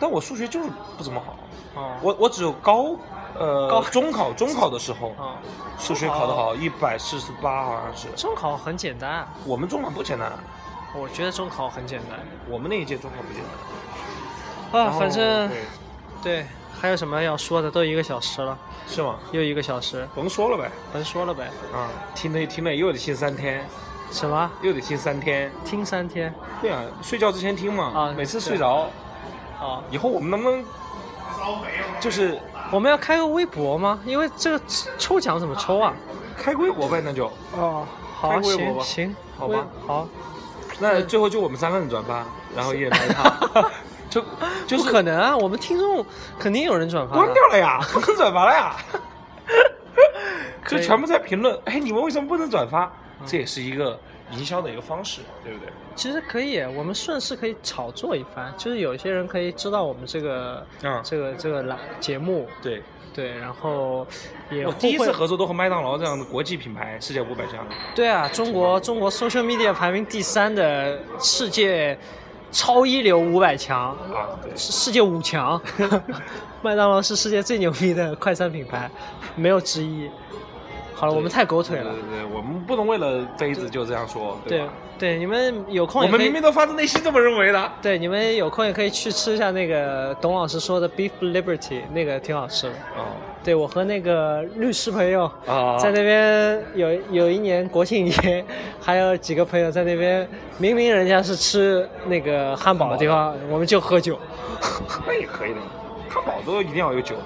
[0.00, 1.36] 但我数学就是不怎么好，
[1.74, 2.96] 哦，我我只有高
[3.38, 5.34] 呃高中考中考的时候哦，
[5.78, 8.08] 数学考得好，一百四十八好像是。
[8.16, 10.32] 中考很简单啊，我们中考不简单，
[10.94, 12.18] 我觉得中考很简单
[12.48, 13.42] 我们那一届中考不简
[14.72, 14.82] 单。
[14.82, 15.58] 啊，反正对
[16.22, 16.46] 对
[16.78, 17.70] 还有什么要说的？
[17.70, 18.56] 都一个小时了，
[18.86, 19.16] 是吗？
[19.30, 20.70] 又一个小时，甭说了呗。
[20.92, 21.50] 甭说了呗。
[21.72, 23.66] 啊，听了听了又得听三天，
[24.10, 24.50] 什么？
[24.62, 25.50] 又得听三天。
[25.64, 26.34] 听三天？
[26.60, 27.84] 对啊，睡觉之前听嘛。
[27.94, 28.88] 啊每次睡着，
[29.60, 30.64] 啊，以后我们能不能
[32.00, 32.38] 就是
[32.70, 34.00] 我们要开个微博吗？
[34.04, 34.64] 因为这个
[34.98, 35.94] 抽奖怎么抽啊？
[36.36, 37.00] 开微博呗？
[37.04, 40.08] 那就哦，好，行行，好吧好，
[40.80, 42.24] 那最后就我们三个人转发，
[42.56, 43.70] 然后一人来一套，
[44.10, 44.24] 就
[44.66, 45.36] 就不是可能啊！
[45.36, 46.04] 我们听众
[46.38, 47.14] 肯定有人转发。
[47.16, 48.76] 关掉了呀，不能转发了呀。
[50.66, 52.90] 就全部在评论，哎，你们为什么不能转发？
[53.26, 53.98] 这也是一个
[54.32, 55.68] 营销的一个方式，对不对？
[55.94, 62.82] 其实可以，我们顺势可以炒作一番，就是有些人可以知道我们这个、嗯这个这个栏节目，对，
[63.14, 64.06] 对，然后
[64.50, 67.66] 也我第一次合作都和麦当劳这样的国际品牌，世界五百强。
[67.94, 71.98] 对啊，中国中国 social media 排名第三的世界
[72.50, 75.60] 超一流五百强，啊，对，世世界五强，
[76.62, 78.90] 麦当劳是世界最牛逼的快餐品牌，
[79.36, 80.08] 没有之一。
[81.02, 82.00] 好了，我们太狗腿了对。
[82.00, 84.72] 对对，我们不能为了杯子就这样说，对吧？
[84.96, 87.72] 对，你们有空我们明明都发自内心这么认为的。
[87.82, 92.72] 对，你们有空也可以去吃一下那个董老师说的 Beef Liberty，那个挺好吃的。
[92.96, 93.02] 哦
[93.44, 98.44] 对我和那个律师朋友啊在那边有有一年国庆节，
[98.80, 100.28] 还有几个朋友在那边，
[100.58, 104.16] 明明人家是吃那个汉堡的地方，我们就喝酒，
[105.04, 105.56] 那也可以的，
[106.08, 107.16] 汉堡都一定要有酒，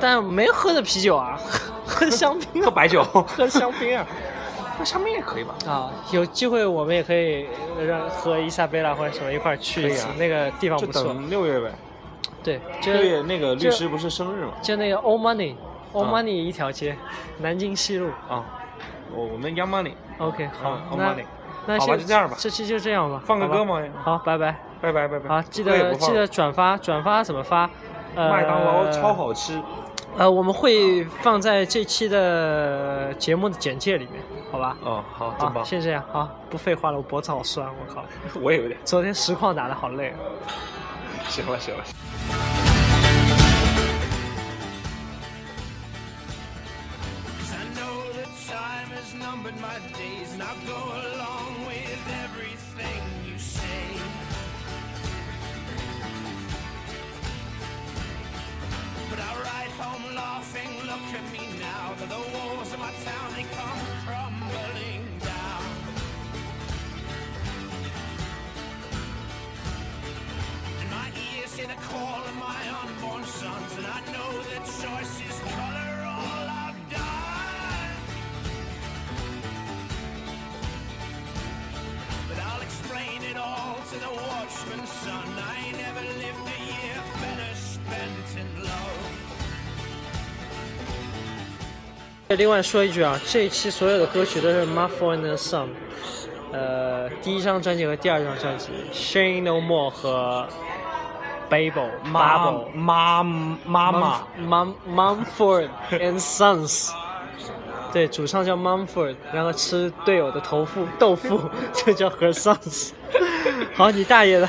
[0.00, 1.38] 但没喝的啤酒啊，
[1.86, 4.06] 喝香槟啊，喝白酒， 喝香槟啊。
[4.78, 5.54] 喝香槟也可以吧？
[5.66, 7.46] 啊，有机会我们也可以
[7.84, 11.02] 让和伊莎贝拉或者什么一块儿去一次，啊那个地方不错。
[11.04, 11.72] 等六月呗。
[12.44, 14.52] 对，就六月那个律师不是生日嘛？
[14.62, 16.96] 就那个 Old Money，Old 啊 Money 一条街，
[17.38, 18.08] 南京西路。
[18.28, 18.44] 啊，
[19.12, 21.24] 我我们 Young Money，OK，好嗯，，Old 那 Money，好吧
[21.66, 23.20] 那先就这样吧这期就这样吧。
[23.26, 24.54] 放个歌嘛好，拜拜。
[24.80, 25.28] 拜拜拜拜。
[25.28, 27.68] 好，记得记得转发，转发怎么发？
[28.14, 29.12] 呃，麦当劳超。
[29.12, 29.60] 好吃。
[30.16, 34.76] 呃，我们会放在这期的节目的简介里面，好吧？
[34.82, 35.64] 哦，好，真好，棒。
[35.64, 38.04] 先这样，好，不废话了，我脖子好酸，我靠，
[38.40, 38.78] 我也有点。
[38.84, 40.12] 昨天实况打的好累。
[41.28, 41.84] 行了行了。
[83.90, 85.24] To the watchman's son.
[85.38, 88.98] I never lived a year better spent in love.
[92.36, 95.68] 另外说一句啊，这一期所有的歌曲都是 Mumford and Son，
[96.52, 100.46] 呃，第一张专辑和第二张专辑，Shane No More 和
[101.48, 106.90] Babel 妈 Babel 妈妈妈 Mum Mumford and Sons，
[107.92, 111.40] 对，主唱叫 Mumford，然后吃队友的头腐豆腐
[111.72, 112.90] 这叫 Her Sons。
[113.74, 114.48] 好，你大爷的！